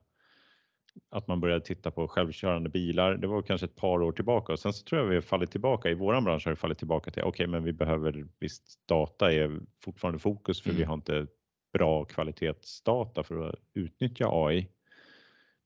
att 1.12 1.28
man 1.28 1.40
började 1.40 1.66
titta 1.66 1.92
på 1.92 2.08
självkörande 2.08 2.70
bilar. 2.70 3.18
Det 3.18 3.28
var 3.28 3.42
kanske 3.42 3.66
ett 3.66 3.76
par 3.76 4.02
år 4.02 4.12
tillbaka 4.12 4.54
och 4.54 4.60
sen 4.60 4.74
så 4.74 4.84
tror 4.84 5.02
jag 5.02 5.08
vi 5.08 5.16
har 5.16 5.22
fallit 5.22 5.52
tillbaka 5.52 5.90
i 5.90 5.94
våran 5.94 6.24
bransch 6.24 6.46
har 6.46 6.52
vi 6.52 6.56
fallit 6.56 6.78
tillbaka 6.78 7.12
till 7.12 7.24
okej, 7.24 7.30
okay, 7.30 7.48
men 7.48 7.64
vi 7.64 7.74
behöver 7.74 8.26
visst 8.40 8.88
data 8.88 9.34
är 9.34 9.60
fortfarande 9.84 10.20
fokus 10.20 10.62
för 10.62 10.70
mm. 10.70 10.80
vi 10.80 10.84
har 10.84 10.94
inte 10.94 11.28
bra 11.74 12.06
kvalitetsdata 12.06 13.24
för 13.24 13.50
att 13.50 13.56
utnyttja 13.74 14.28
AI. 14.32 14.68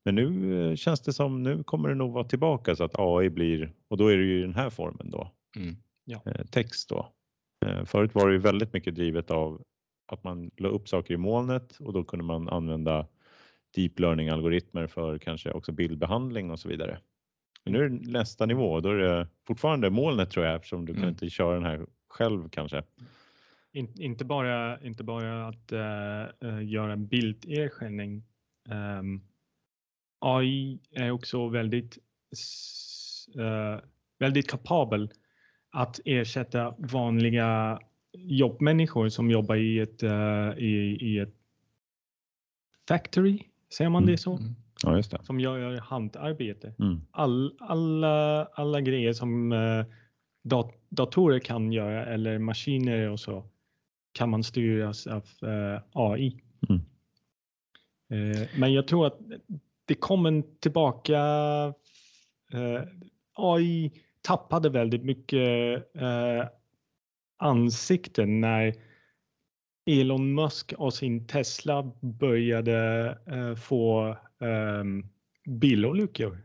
Men 0.05 0.15
nu 0.15 0.69
eh, 0.69 0.75
känns 0.75 1.01
det 1.01 1.13
som 1.13 1.43
nu 1.43 1.63
kommer 1.63 1.89
det 1.89 1.95
nog 1.95 2.13
vara 2.13 2.23
tillbaka 2.23 2.75
så 2.75 2.83
att 2.83 2.99
AI 2.99 3.29
blir 3.29 3.73
och 3.87 3.97
då 3.97 4.07
är 4.07 4.17
det 4.17 4.23
ju 4.23 4.39
i 4.39 4.41
den 4.41 4.55
här 4.55 4.69
formen 4.69 5.11
då. 5.11 5.31
Mm. 5.55 5.75
Ja. 6.05 6.21
Eh, 6.25 6.45
text 6.45 6.89
då. 6.89 7.13
Eh, 7.65 7.85
förut 7.85 8.15
var 8.15 8.27
det 8.27 8.33
ju 8.33 8.39
väldigt 8.39 8.73
mycket 8.73 8.95
drivet 8.95 9.31
av 9.31 9.61
att 10.07 10.23
man 10.23 10.51
la 10.57 10.69
upp 10.69 10.89
saker 10.89 11.13
i 11.13 11.17
molnet 11.17 11.77
och 11.79 11.93
då 11.93 12.03
kunde 12.03 12.25
man 12.25 12.49
använda 12.49 13.07
deep 13.75 13.99
learning 13.99 14.29
algoritmer 14.29 14.87
för 14.87 15.17
kanske 15.17 15.51
också 15.51 15.71
bildbehandling 15.71 16.51
och 16.51 16.59
så 16.59 16.69
vidare. 16.69 16.99
Men 17.63 17.73
nu 17.73 17.83
är 17.83 17.89
det 17.89 18.11
nästa 18.11 18.45
nivå, 18.45 18.79
då 18.79 18.89
är 18.89 18.97
det 18.97 19.27
fortfarande 19.47 19.89
molnet 19.89 20.29
tror 20.29 20.45
jag 20.45 20.55
eftersom 20.55 20.85
du 20.85 20.91
mm. 20.91 21.01
kan 21.01 21.09
inte 21.09 21.29
köra 21.29 21.53
den 21.53 21.65
här 21.65 21.85
själv 22.07 22.49
kanske. 22.49 22.83
In, 23.71 24.01
inte, 24.01 24.25
bara, 24.25 24.81
inte 24.81 25.03
bara 25.03 25.47
att 25.47 25.71
uh, 25.71 26.65
göra 26.65 26.97
bilderkänning. 26.97 28.23
Um, 28.69 28.73
ehm, 28.75 29.21
AI 30.19 30.79
är 30.91 31.11
också 31.11 31.47
väldigt, 31.47 31.97
uh, 33.37 33.79
väldigt 34.19 34.49
kapabel 34.49 35.11
att 35.71 35.99
ersätta 36.05 36.75
vanliga 36.77 37.79
jobbmänniskor 38.13 39.09
som 39.09 39.31
jobbar 39.31 39.55
i 39.55 39.79
ett, 39.79 40.03
uh, 40.03 40.57
i, 40.57 40.97
i 41.01 41.19
ett 41.19 41.35
factory 42.87 43.43
Säger 43.73 43.89
man 43.89 44.05
det 44.05 44.11
mm. 44.11 44.17
så? 44.17 44.37
Mm. 44.37 44.55
Ja, 44.83 44.97
just 44.97 45.11
det. 45.11 45.23
Som 45.23 45.39
gör 45.39 45.79
handarbete. 45.79 46.73
Mm. 46.79 47.01
All, 47.11 47.55
alla, 47.59 48.45
alla 48.45 48.81
grejer 48.81 49.13
som 49.13 49.51
eh, 49.51 49.85
dat 50.43 50.73
datorer 50.89 51.39
kan 51.39 51.71
göra 51.71 52.05
eller 52.05 52.39
maskiner 52.39 53.09
och 53.09 53.19
så 53.19 53.43
kan 54.11 54.29
man 54.29 54.43
styras 54.43 55.07
av 55.07 55.23
eh, 55.41 55.81
AI. 55.91 56.41
Eh, 58.09 58.47
men 58.59 58.73
jag 58.73 58.87
tror 58.87 59.07
att 59.07 59.19
det 59.85 59.95
kommer 59.95 60.43
tillbaka. 60.59 61.19
AI 63.33 63.91
tappade 64.21 64.69
väldigt 64.69 65.03
mycket 65.03 65.83
ansikten 67.37 68.41
när 68.41 68.73
Elon 69.87 70.33
Musk 70.33 70.73
och 70.77 70.93
sin 70.93 71.27
Tesla 71.27 71.91
började 72.01 73.17
uh, 73.31 73.55
få 73.55 74.15
um, 74.39 75.05
bilolyckor. 75.45 76.37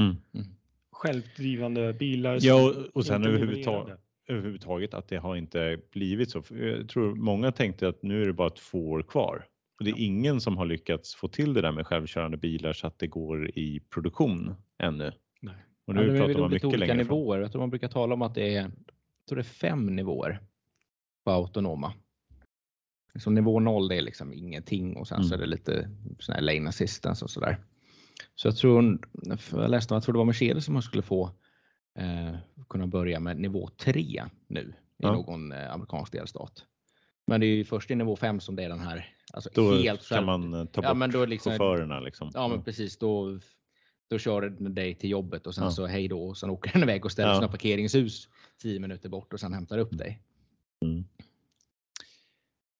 Mm. 0.00 0.16
Mm. 0.34 0.46
Självdrivande 0.92 1.92
bilar. 1.92 2.38
Ja, 2.40 2.68
och, 2.68 2.96
och 2.96 3.06
sen 3.06 3.26
överhuvudtaget, 3.26 3.98
överhuvudtaget 4.28 4.94
att 4.94 5.08
det 5.08 5.16
har 5.16 5.36
inte 5.36 5.78
blivit 5.92 6.30
så. 6.30 6.42
Jag 6.50 6.88
tror 6.88 7.14
många 7.14 7.52
tänkte 7.52 7.88
att 7.88 8.02
nu 8.02 8.22
är 8.22 8.26
det 8.26 8.32
bara 8.32 8.50
två 8.50 8.90
år 8.90 9.02
kvar. 9.02 9.46
Och 9.78 9.84
det 9.84 9.90
är 9.90 9.94
ingen 9.98 10.40
som 10.40 10.56
har 10.56 10.66
lyckats 10.66 11.14
få 11.14 11.28
till 11.28 11.54
det 11.54 11.60
där 11.60 11.72
med 11.72 11.86
självkörande 11.86 12.36
bilar 12.36 12.72
så 12.72 12.86
att 12.86 12.98
det 12.98 13.06
går 13.06 13.48
i 13.58 13.80
produktion 13.80 14.54
ännu. 14.78 15.12
Nej. 15.40 15.54
Och 15.86 15.94
nu 15.94 16.16
ja, 16.16 16.26
pratar 16.26 16.40
man 16.40 16.50
mycket 16.50 16.64
olika 16.64 16.78
längre 16.78 16.94
nivåer. 16.94 17.40
Jag 17.40 17.52
tror 17.52 17.62
man 17.62 17.70
brukar 17.70 17.88
tala 17.88 18.14
om 18.14 18.22
att 18.22 18.34
det 18.34 18.54
är, 18.54 18.62
jag 18.62 18.70
tror 19.28 19.36
det 19.36 19.42
är 19.42 19.42
fem 19.42 19.96
nivåer 19.96 20.40
på 21.24 21.30
autonoma. 21.30 21.92
Liksom 23.18 23.34
nivå 23.34 23.60
0 23.60 23.88
det 23.88 23.96
är 23.96 24.02
liksom 24.02 24.32
ingenting 24.32 24.96
och 24.96 25.08
sen 25.08 25.16
mm. 25.16 25.28
så 25.28 25.34
är 25.34 25.38
det 25.38 25.46
lite 25.46 25.90
sån 26.18 26.34
här 26.34 26.42
lane 26.42 26.68
assistance 26.68 27.24
och 27.24 27.30
sådär. 27.30 27.58
Så 28.34 28.48
jag 28.48 28.56
tror, 28.56 28.98
jag 29.52 29.70
läste 29.70 29.94
jag 29.94 30.02
tror 30.02 30.12
det 30.12 30.18
var 30.18 30.24
Mercedes 30.24 30.64
som 30.64 30.82
skulle 30.82 31.02
få 31.02 31.30
eh, 31.98 32.36
kunna 32.68 32.86
börja 32.86 33.20
med 33.20 33.36
nivå 33.36 33.70
3 33.76 34.24
nu 34.46 34.60
i 34.60 34.74
ja. 34.96 35.12
någon 35.12 35.52
eh, 35.52 35.72
amerikansk 35.72 36.12
delstat. 36.12 36.64
Men 37.26 37.40
det 37.40 37.46
är 37.46 37.56
ju 37.56 37.64
först 37.64 37.90
i 37.90 37.94
nivå 37.94 38.16
5 38.16 38.40
som 38.40 38.56
det 38.56 38.64
är 38.64 38.68
den 38.68 38.80
här. 38.80 39.14
Alltså 39.32 39.50
då 39.54 39.74
helt 39.74 40.08
kan 40.08 40.24
man 40.24 40.54
eh, 40.54 40.64
ta 40.64 40.80
bort 40.80 40.84
ja, 40.84 40.94
men 40.94 41.10
då 41.10 41.24
liksom, 41.24 41.52
chaufförerna. 41.52 42.00
Liksom. 42.00 42.30
Ja, 42.34 42.40
men 42.40 42.52
mm. 42.54 42.64
precis. 42.64 42.98
Då, 42.98 43.38
då 44.10 44.18
kör 44.18 44.42
den 44.42 44.74
dig 44.74 44.94
till 44.94 45.10
jobbet 45.10 45.46
och 45.46 45.54
sen 45.54 45.64
ja. 45.64 45.70
så 45.70 45.86
hej 45.86 46.08
då 46.08 46.22
och 46.22 46.36
sen 46.36 46.50
åker 46.50 46.72
den 46.72 46.82
iväg 46.82 47.04
och 47.04 47.12
ställer 47.12 47.28
ja. 47.28 47.34
sina 47.34 47.48
parkeringshus 47.48 48.28
10 48.62 48.80
minuter 48.80 49.08
bort 49.08 49.32
och 49.32 49.40
sen 49.40 49.52
hämtar 49.52 49.78
upp 49.78 49.98
dig. 49.98 50.22
Mm. 50.84 51.04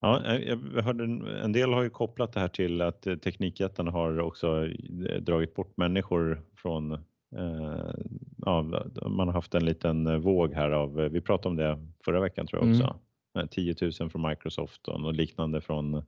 Ja, 0.01 0.25
eh, 0.25 0.41
jag 0.75 0.83
hörde 0.83 1.05
en 1.45 1.53
del 1.53 1.73
har 1.73 1.83
ju 1.83 1.91
kopplat 1.91 2.33
det 2.33 2.41
här 2.41 2.49
till 2.49 2.81
att 2.81 3.07
eh, 3.07 3.17
teknikjättarna 3.17 3.91
har 3.91 4.21
också 4.21 4.67
eh, 4.67 5.21
dragit 5.21 5.55
bort 5.55 5.77
människor 5.77 6.43
från 6.57 6.93
eh, 7.37 7.95
ja, 8.37 8.63
man 9.07 9.29
har 9.29 9.33
haft 9.33 9.55
en 9.55 9.65
liten 9.65 10.21
våg 10.21 10.55
här 10.55 10.71
av, 10.71 10.95
vi 10.95 11.21
pratade 11.21 11.49
om 11.49 11.57
det 11.57 11.79
förra 12.05 12.21
veckan 12.21 12.47
tror 12.47 12.63
jag 12.63 12.71
också, 12.71 13.01
mm. 13.35 13.49
10 13.49 13.75
000 14.01 14.11
från 14.11 14.29
Microsoft 14.29 14.89
och 14.89 15.15
liknande 15.15 15.61
från 15.61 16.03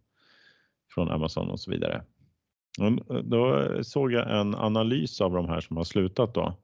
från 0.95 1.11
Amazon 1.11 1.51
och 1.51 1.61
så 1.61 1.71
vidare. 1.71 2.03
Då 3.23 3.69
såg 3.83 4.13
jag 4.13 4.41
en 4.41 4.55
analys 4.55 5.21
av 5.21 5.33
de 5.33 5.49
här 5.49 5.61
som 5.61 5.77
har 5.77 5.85
slutat 5.85 6.35
då. 6.35 6.57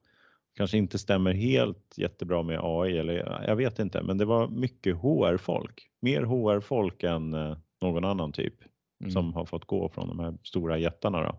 Kanske 0.57 0.79
inte 0.79 0.99
stämmer 0.99 1.33
helt 1.35 1.95
jättebra 1.97 2.43
med 2.43 2.61
AI 2.63 2.99
eller 2.99 3.45
jag 3.47 3.57
vet 3.57 3.79
inte, 3.79 4.03
men 4.03 4.19
det 4.19 4.25
var 4.25 4.49
mycket 4.49 4.97
HR-folk. 4.97 5.91
Mer 6.01 6.23
HR-folk 6.23 7.03
än 7.03 7.35
eh, 7.35 7.59
någon 7.83 8.05
annan 8.05 8.33
typ 8.33 8.55
Mm. 9.01 9.11
som 9.13 9.35
har 9.35 9.45
fått 9.45 9.65
gå 9.65 9.89
från 9.89 10.09
de 10.09 10.19
här 10.21 10.39
stora 10.43 10.79
jättarna. 10.79 11.23
Då. 11.23 11.39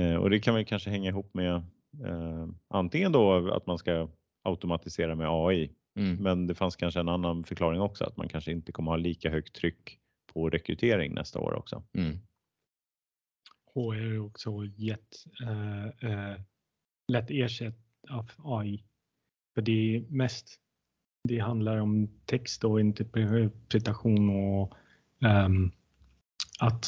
Eh, 0.00 0.14
och 0.16 0.30
det 0.30 0.40
kan 0.40 0.54
väl 0.54 0.64
kanske 0.64 0.90
hänga 0.90 1.08
ihop 1.10 1.34
med 1.34 1.54
eh, 2.06 2.46
antingen 2.68 3.12
då 3.12 3.52
att 3.54 3.66
man 3.66 3.78
ska 3.78 4.08
automatisera 4.44 5.14
med 5.14 5.28
AI, 5.30 5.70
Mm. 5.98 6.16
men 6.22 6.46
det 6.46 6.54
fanns 6.54 6.76
kanske 6.76 7.00
en 7.00 7.08
annan 7.08 7.44
förklaring 7.44 7.80
också 7.80 8.04
att 8.04 8.16
man 8.16 8.28
kanske 8.28 8.52
inte 8.52 8.72
kommer 8.72 8.90
ha 8.90 8.96
lika 8.96 9.30
högt 9.30 9.54
tryck 9.54 9.98
på 10.32 10.50
rekrytering 10.50 11.14
nästa 11.14 11.38
år 11.38 11.52
också. 11.54 11.82
Mm. 11.98 12.18
HR 13.74 13.94
är 14.14 14.18
också 14.18 14.50
jätt, 14.76 15.24
eh, 15.42 16.10
eh, 16.10 16.40
lätt 17.08 17.30
ersatt 17.30 17.74
av 18.10 18.30
AI. 18.44 18.84
För 19.54 19.62
det 19.62 19.96
är 19.96 20.04
mest, 20.08 20.60
det 21.28 21.38
handlar 21.38 21.76
om 21.76 22.08
text 22.24 22.64
och 22.64 22.80
interpretation 22.80 24.30
och 24.30 24.74
ehm, 25.26 25.70
att, 26.60 26.86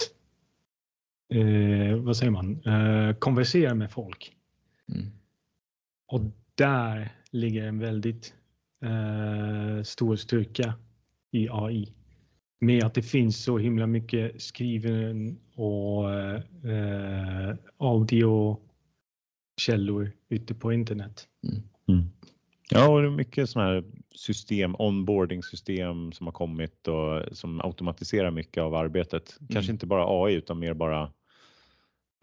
eh, 1.35 1.96
vad 1.96 2.16
säger 2.16 2.33
man, 2.33 2.62
eh, 2.66 3.14
konversera 3.14 3.74
med 3.74 3.90
folk. 3.90 4.37
Mm. 4.88 5.11
Och 6.07 6.20
där 6.54 7.12
ligger 7.31 7.64
en 7.66 7.78
väldigt 7.78 8.35
eh, 8.85 9.83
stor 9.83 10.16
styrka 10.16 10.74
i 11.31 11.48
AI. 11.50 11.92
Med 12.61 12.85
att 12.85 12.94
det 12.94 13.02
finns 13.02 13.44
så 13.44 13.59
himla 13.59 13.87
mycket 13.87 14.42
skriven 14.42 15.38
och 15.54 16.12
eh, 16.14 17.57
audiokällor 19.59 20.12
ute 20.29 20.55
på 20.55 20.73
internet. 20.73 21.29
Ja, 22.71 22.88
och 22.88 23.01
det 23.03 23.07
är 23.09 23.11
mycket 23.11 23.51
sådana 23.51 23.71
här 23.71 23.85
system, 24.14 24.75
onboarding-system 24.79 26.12
som 26.12 26.27
har 26.27 26.33
kommit 26.33 26.88
och 26.88 27.37
som 27.37 27.61
automatiserar 27.61 28.31
mycket 28.31 28.62
av 28.62 28.75
arbetet. 28.75 29.38
Kanske 29.38 29.71
Mm. 29.71 29.75
inte 29.75 29.87
bara 29.87 30.25
AI 30.25 30.35
utan 30.35 30.59
mer 30.59 30.75
bara 30.75 31.12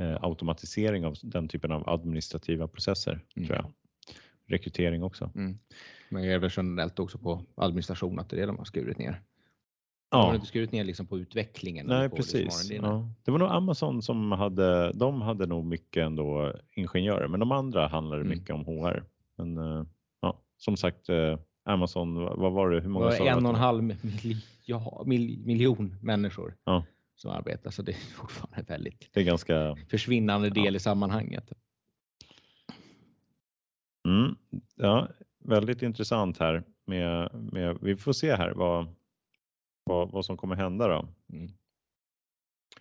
eh, 0.01 0.17
automatisering 0.23 1.05
av 1.05 1.15
den 1.23 1.47
typen 1.47 1.71
av 1.71 1.89
administrativa 1.89 2.67
processer 2.67 3.19
Mm. 3.35 3.47
tror 3.47 3.57
jag. 3.59 3.71
Rekrytering 4.47 5.03
också. 5.03 5.31
Mm. 5.35 5.57
Men 6.09 6.21
det 6.21 6.31
är 6.33 6.39
väl 6.39 6.51
generellt 6.57 6.99
också 6.99 7.17
på 7.17 7.45
administration 7.55 8.19
att 8.19 8.29
det 8.29 8.35
är 8.35 8.39
det 8.41 8.45
de 8.47 8.57
har 8.57 8.65
skurit 8.65 8.97
ner. 8.97 9.21
De 10.15 10.21
har 10.21 10.27
Ja, 10.29 10.35
inte 10.35 10.47
skurit 10.47 10.71
ner 10.71 10.83
liksom 10.83 11.07
på 11.07 11.19
utvecklingen. 11.19 11.85
nej 11.87 12.09
på 12.09 12.15
liksom 12.15 12.39
precis. 12.41 12.71
Ja. 12.71 13.09
Det 13.23 13.31
var 13.31 13.39
nog 13.39 13.49
Amazon 13.49 14.01
som 14.01 14.31
hade, 14.31 14.91
de 14.93 15.21
hade 15.21 15.45
nog 15.45 15.65
mycket 15.65 16.03
ändå 16.05 16.53
ingenjörer, 16.71 17.27
men 17.27 17.39
de 17.39 17.51
andra 17.51 17.87
handlade 17.87 18.21
Mm. 18.21 18.37
mycket 18.37 18.55
om 18.55 18.65
HR. 18.65 19.03
Men 19.37 19.57
eh, 19.57 19.85
ja, 20.21 20.41
som 20.57 20.77
sagt, 20.77 21.09
eh, 21.09 21.37
Amazon, 21.65 22.15
vad 22.15 22.51
var 22.51 22.69
det? 22.69 22.75
Hur 22.75 22.81
Det 22.81 22.89
många 22.89 23.05
var 23.05 23.11
du 23.11 23.15
att 23.15 23.21
en 23.21 23.25
det 23.27 23.33
och 23.33 23.37
en 23.39 23.43
var? 23.43 23.53
halv 23.53 23.83
miljon, 23.83 24.41
mil, 25.05 25.41
miljon 25.45 25.95
människor 26.01 26.55
Ja. 26.63 26.83
som 27.15 27.31
arbetar, 27.31 27.71
så 27.71 27.81
det 27.81 27.91
är 27.91 27.95
fortfarande 28.15 28.73
väldigt 28.73 29.09
Det 29.13 29.19
är 29.19 29.23
ganska 29.25 29.77
försvinnande 29.89 30.49
del 30.49 30.65
Ja. 30.65 30.71
i 30.75 30.79
sammanhanget. 30.79 31.51
Mm, 34.07 34.35
ja, 34.75 35.07
väldigt 35.43 35.81
intressant 35.81 36.37
här 36.37 36.63
med, 36.87 37.29
med 37.51 37.77
vi 37.81 37.95
får 37.97 38.13
se 38.13 38.35
här 38.35 38.53
vad, 38.53 38.87
vad, 39.85 40.11
vad 40.11 40.25
som 40.25 40.37
kommer 40.37 40.55
hända 40.55 40.87
då. 40.87 41.07
Mm. 41.33 41.51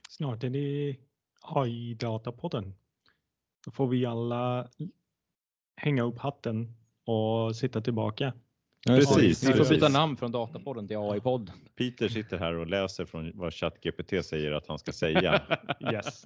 Snart 0.08 0.44
är 0.44 0.50
det 0.50 0.96
AI-datapodden. 1.40 2.74
Då 3.64 3.70
får 3.70 3.86
vi 3.86 4.06
alla 4.06 4.68
hänga 5.76 6.02
upp 6.02 6.18
hatten 6.18 6.76
och 7.06 7.56
sitta 7.56 7.80
tillbaka. 7.80 8.32
Precis, 8.86 9.48
Vi 9.48 9.52
får 9.52 9.68
byta 9.68 9.88
namn 9.88 10.16
från 10.16 10.32
Datapodden 10.32 10.88
till 10.88 10.96
AI-podd. 10.96 11.52
Peter 11.76 12.08
sitter 12.08 12.38
här 12.38 12.54
och 12.54 12.66
läser 12.66 13.04
från 13.04 13.32
vad 13.34 13.54
ChatGPT 13.54 14.24
säger 14.24 14.52
att 14.52 14.66
han 14.66 14.78
ska 14.78 14.92
säga. 14.92 15.42
Yes. 15.92 16.24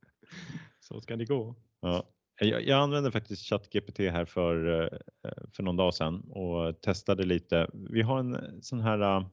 så 0.80 1.00
ska 1.00 1.16
det 1.16 1.24
gå. 1.24 1.54
Ja. 1.80 2.04
Jag, 2.40 2.66
jag 2.66 2.82
använde 2.82 3.12
faktiskt 3.12 3.48
ChatGPT 3.48 3.98
här 3.98 4.24
för, 4.24 4.82
eh, 4.82 5.32
för 5.52 5.62
någon 5.62 5.76
dag 5.76 5.94
sedan 5.94 6.20
och 6.30 6.80
testade 6.80 7.24
lite. 7.24 7.70
Vi 7.72 8.02
har 8.02 8.18
en 8.18 8.62
sån 8.62 8.80
här 8.80 9.00
eh, 9.00 9.26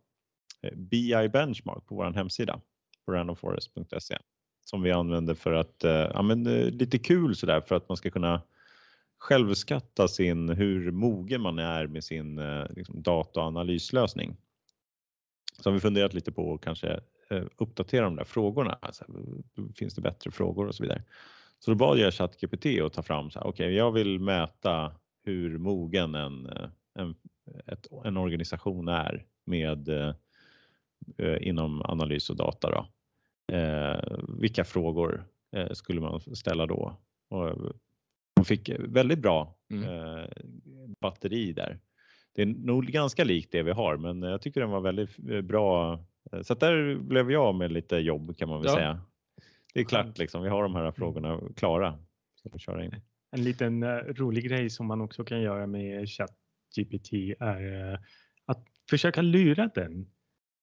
Eh, 0.62 0.76
BI 0.76 1.30
benchmark 1.34 1.86
på 1.86 1.96
vår 1.96 2.14
hemsida 2.14 2.62
på 3.06 3.12
randomforest.se 3.12 4.18
som 4.64 4.82
vi 4.82 4.92
använder 4.92 5.34
för 5.34 5.54
att, 5.54 5.84
eh, 5.84 5.92
ja 5.92 6.22
men 6.22 6.48
eh, 6.48 6.70
lite 6.70 7.00
kul 7.00 7.36
sådär 7.36 7.62
för 7.62 7.76
att 7.76 7.90
man 7.90 7.98
ska 7.98 8.10
kunna 8.10 8.42
självskatta 9.20 10.08
sin, 10.08 10.50
hur 10.50 10.92
mogen 10.92 11.42
man 11.42 11.60
är 11.60 11.88
med 11.88 12.04
sin 12.04 12.42
liksom, 12.70 13.02
data 13.02 13.40
och 13.40 13.46
analyslösning. 13.46 14.38
Så 15.60 15.70
har 15.70 15.74
vi 15.74 15.80
funderat 15.80 16.14
lite 16.14 16.32
på 16.32 16.54
att 16.54 16.62
kanske 16.62 17.00
uppdatera 17.58 18.04
de 18.04 18.16
där 18.16 18.24
frågorna. 18.24 18.78
Alltså, 18.82 19.06
finns 19.76 19.96
det 19.96 20.02
bättre 20.02 20.32
frågor 20.32 20.68
och 20.68 20.76
så 20.76 20.84
vidare. 20.84 21.04
Så 21.60 21.72
då 21.72 21.76
bad 21.76 21.98
jag 21.98 22.14
ChatGPT 22.14 22.66
att 22.82 22.94
ta 22.94 23.04
fram 23.04 23.32
så 23.32 23.40
här, 23.40 23.48
okej, 23.48 23.74
jag 23.74 23.92
vill 23.92 24.20
mäta 24.20 24.92
hur 25.24 25.58
mogen 25.58 26.16
en, 26.16 26.50
en, 26.96 27.16
ett, 27.66 27.88
en 28.06 28.18
organisation 28.18 28.88
är 28.88 29.26
med 29.46 29.90
eh, 29.90 30.14
inom 31.40 31.82
analys 31.86 32.30
och 32.30 32.36
data. 32.36 32.72
Då. 32.72 32.88
Eh, 33.56 34.18
vilka 34.40 34.64
frågor 34.64 35.26
eh, 35.56 35.72
skulle 35.72 36.02
man 36.02 36.20
ställa 36.22 36.66
då? 36.66 36.98
Och 37.30 37.48
eh, 37.50 37.58
man 38.38 38.46
fick 38.46 38.70
väldigt 38.80 39.20
bra 39.20 39.54
Mm. 39.72 39.84
eh, 39.90 40.26
batteri 41.02 41.54
där. 41.54 41.80
Det 42.36 42.42
är 42.42 42.46
nog 42.46 42.86
ganska 42.86 43.24
likt 43.24 43.52
det 43.52 43.64
vi 43.64 43.72
har, 43.72 43.98
men 43.98 44.22
jag 44.22 44.42
tycker 44.42 44.62
den 44.62 44.70
var 44.70 44.82
väldigt 44.82 45.30
eh, 45.30 45.42
bra. 45.42 45.94
Eh, 46.32 46.42
Så 46.42 46.54
att 46.54 46.60
där 46.60 46.96
blev 46.96 47.32
jag 47.32 47.56
med 47.56 47.72
lite 47.72 47.96
jobb 47.98 48.38
kan 48.38 48.50
man 48.50 48.62
väl 48.62 48.68
Ja. 48.70 48.76
säga. 48.76 49.02
Det 49.74 49.80
är 49.80 49.84
klart, 49.86 50.18
liksom. 50.18 50.44
vi 50.44 50.50
har 50.50 50.64
de 50.64 50.76
här 50.76 50.92
frågorna 50.92 51.42
klara. 51.56 52.00
Så 52.36 52.50
vi 52.54 52.60
köra 52.60 52.86
in. 52.86 52.96
En 53.32 53.44
liten 53.44 53.84
eh, 53.84 53.90
rolig 53.98 54.44
grej 54.46 54.70
som 54.70 54.86
man 54.88 55.02
också 55.02 55.24
kan 55.24 55.42
göra 55.42 55.68
med 55.68 56.10
ChatGPT 56.10 57.14
är 57.40 57.92
eh, 57.94 58.00
att 58.46 58.66
försöka 58.90 59.22
lura 59.22 59.70
den. 59.76 60.08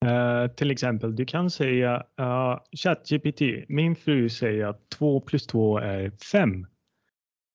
Eh, 0.05 0.47
till 0.47 0.71
exempel, 0.71 1.17
du 1.17 1.25
kan 1.25 1.51
säga 1.51 2.07
uh, 2.21 2.61
ChatGPT, 2.73 3.41
min 3.69 3.97
fru 3.97 4.29
säger 4.29 4.67
att 4.67 4.89
2 4.89 5.21
plus 5.21 5.47
2 5.47 5.79
är 5.79 6.11
5. 6.11 6.67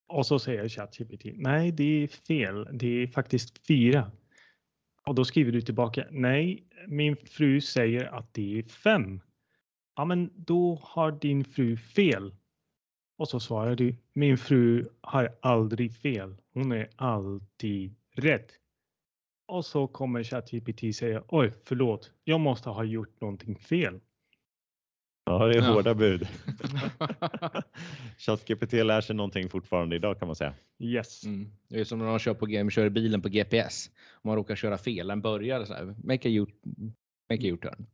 Och 0.08 0.26
så 0.26 0.38
säger 0.38 0.68
ChatGPT, 0.68 1.24
nej 1.34 1.72
det 1.72 2.02
är 2.02 2.06
fel, 2.06 2.68
det 2.72 3.02
är 3.02 3.06
faktiskt 3.06 3.66
4. 3.66 4.10
Och 5.06 5.14
då 5.14 5.24
skriver 5.24 5.52
du 5.52 5.60
tillbaka, 5.60 6.06
nej 6.10 6.64
min 6.86 7.16
fru 7.16 7.60
säger 7.60 8.14
att 8.14 8.34
det 8.34 8.58
är 8.58 8.62
5. 8.62 9.20
Ja 9.96 10.04
men 10.04 10.30
då 10.34 10.78
har 10.82 11.12
din 11.12 11.44
fru 11.44 11.76
fel. 11.76 12.34
Och 13.18 13.28
så 13.28 13.40
svarar 13.40 13.74
du, 13.74 13.96
min 14.12 14.38
fru 14.38 14.84
har 15.00 15.36
aldrig 15.42 15.96
fel. 15.96 16.36
Hon 16.54 16.72
är 16.72 16.88
alltid 16.96 17.94
rätt. 18.16 18.59
Och 19.50 19.64
så 19.64 19.86
kommer 19.86 20.22
ChatGPT 20.24 20.96
säga, 20.96 21.22
oj 21.28 21.52
förlåt, 21.64 22.10
jag 22.24 22.40
måste 22.40 22.68
ha 22.70 22.84
gjort 22.84 23.20
någonting 23.20 23.56
fel. 23.56 24.00
Ja, 25.24 25.46
det 25.46 25.54
är 25.58 25.62
Ja. 25.62 25.72
hårda 25.72 25.94
bud. 25.94 26.28
ChatGPT 28.18 28.72
lär 28.72 29.00
sig 29.00 29.16
någonting 29.16 29.48
fortfarande 29.48 29.96
idag 29.96 30.18
kan 30.18 30.28
man 30.28 30.36
säga. 30.36 30.54
Yes. 30.78 31.24
Mm. 31.24 31.50
Det 31.68 31.80
är 31.80 31.84
som 31.84 31.98
när 31.98 32.06
de 32.06 32.18
kör, 32.18 32.34
på, 32.34 32.70
kör 32.70 32.88
bilen 32.88 33.22
på 33.22 33.28
GPS. 33.28 33.90
Om 34.12 34.28
man 34.28 34.36
råkar 34.36 34.56
köra 34.56 34.78
fel, 34.78 35.06
den 35.08 35.20
börjar 35.20 35.64
så 35.64 35.74
här, 35.74 35.84
make 36.04 36.28
a 36.28 36.32
U- 36.32 36.46
make 37.30 37.42
a 37.46 37.50
U-turn. 37.50 37.86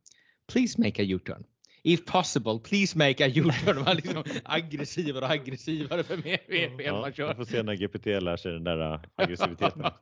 Please 0.52 0.80
make 0.80 1.02
a 1.02 1.04
U-turn. 1.04 1.44
If 1.82 2.04
possible, 2.04 2.59
please 2.59 2.98
make 2.98 3.24
a 3.24 3.28
U-turn. 3.34 3.76
Man 3.76 3.86
är 3.88 3.94
liksom 3.94 4.24
aggressivare 4.44 5.24
och 5.24 5.30
aggressivare 5.30 6.02
för 6.04 6.16
mer 6.16 6.36
fel 6.36 6.84
Ja, 6.86 6.92
man 7.00 7.11
vi 7.11 7.16
kör. 7.16 7.34
får 7.34 7.44
se 7.44 7.62
när 7.62 7.74
GPT 7.74 8.07
lär 8.07 8.36
sig 8.36 8.52
den 8.52 8.64
där 8.64 8.92
äh, 8.94 9.00
aggressiviteten. 9.16 9.82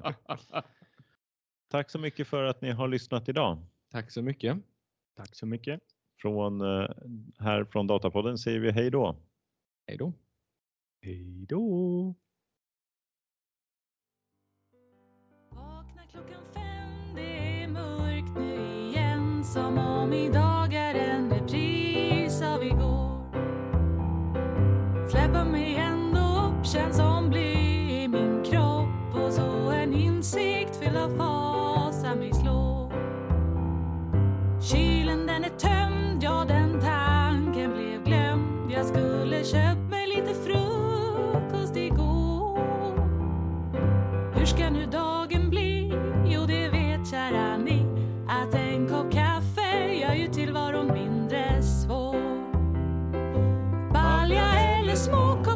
Tack 1.74 1.90
så 1.90 1.98
mycket 1.98 2.28
för 2.28 2.44
att 2.44 2.60
ni 2.60 2.70
har 2.70 2.88
lyssnat 2.88 3.28
idag. 3.28 3.58
Tack 3.90 4.10
så 4.10 4.22
mycket. 4.22 4.58
Tack 5.16 5.34
så 5.34 5.46
mycket. 5.46 5.80
Från, 6.20 6.60
eh, 6.60 6.90
här 7.38 7.64
från 7.64 7.86
Datapodden 7.86 8.38
säger 8.38 8.60
vi 8.60 8.70
hej 8.70 8.90
då. 8.90 9.16
Hej 9.86 9.96
då. 9.96 10.12
Hej 11.02 11.46
då! 11.48 12.14
Vakna 15.50 16.02
klockan 16.10 16.44
fem, 16.54 17.14
det 17.14 17.62
är 17.62 17.68
mörkt 17.68 18.38
nu 18.38 18.88
igen 18.88 19.44
Som 19.44 19.78
om 19.78 20.12
idag 20.12 20.43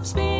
speak. 0.09 0.38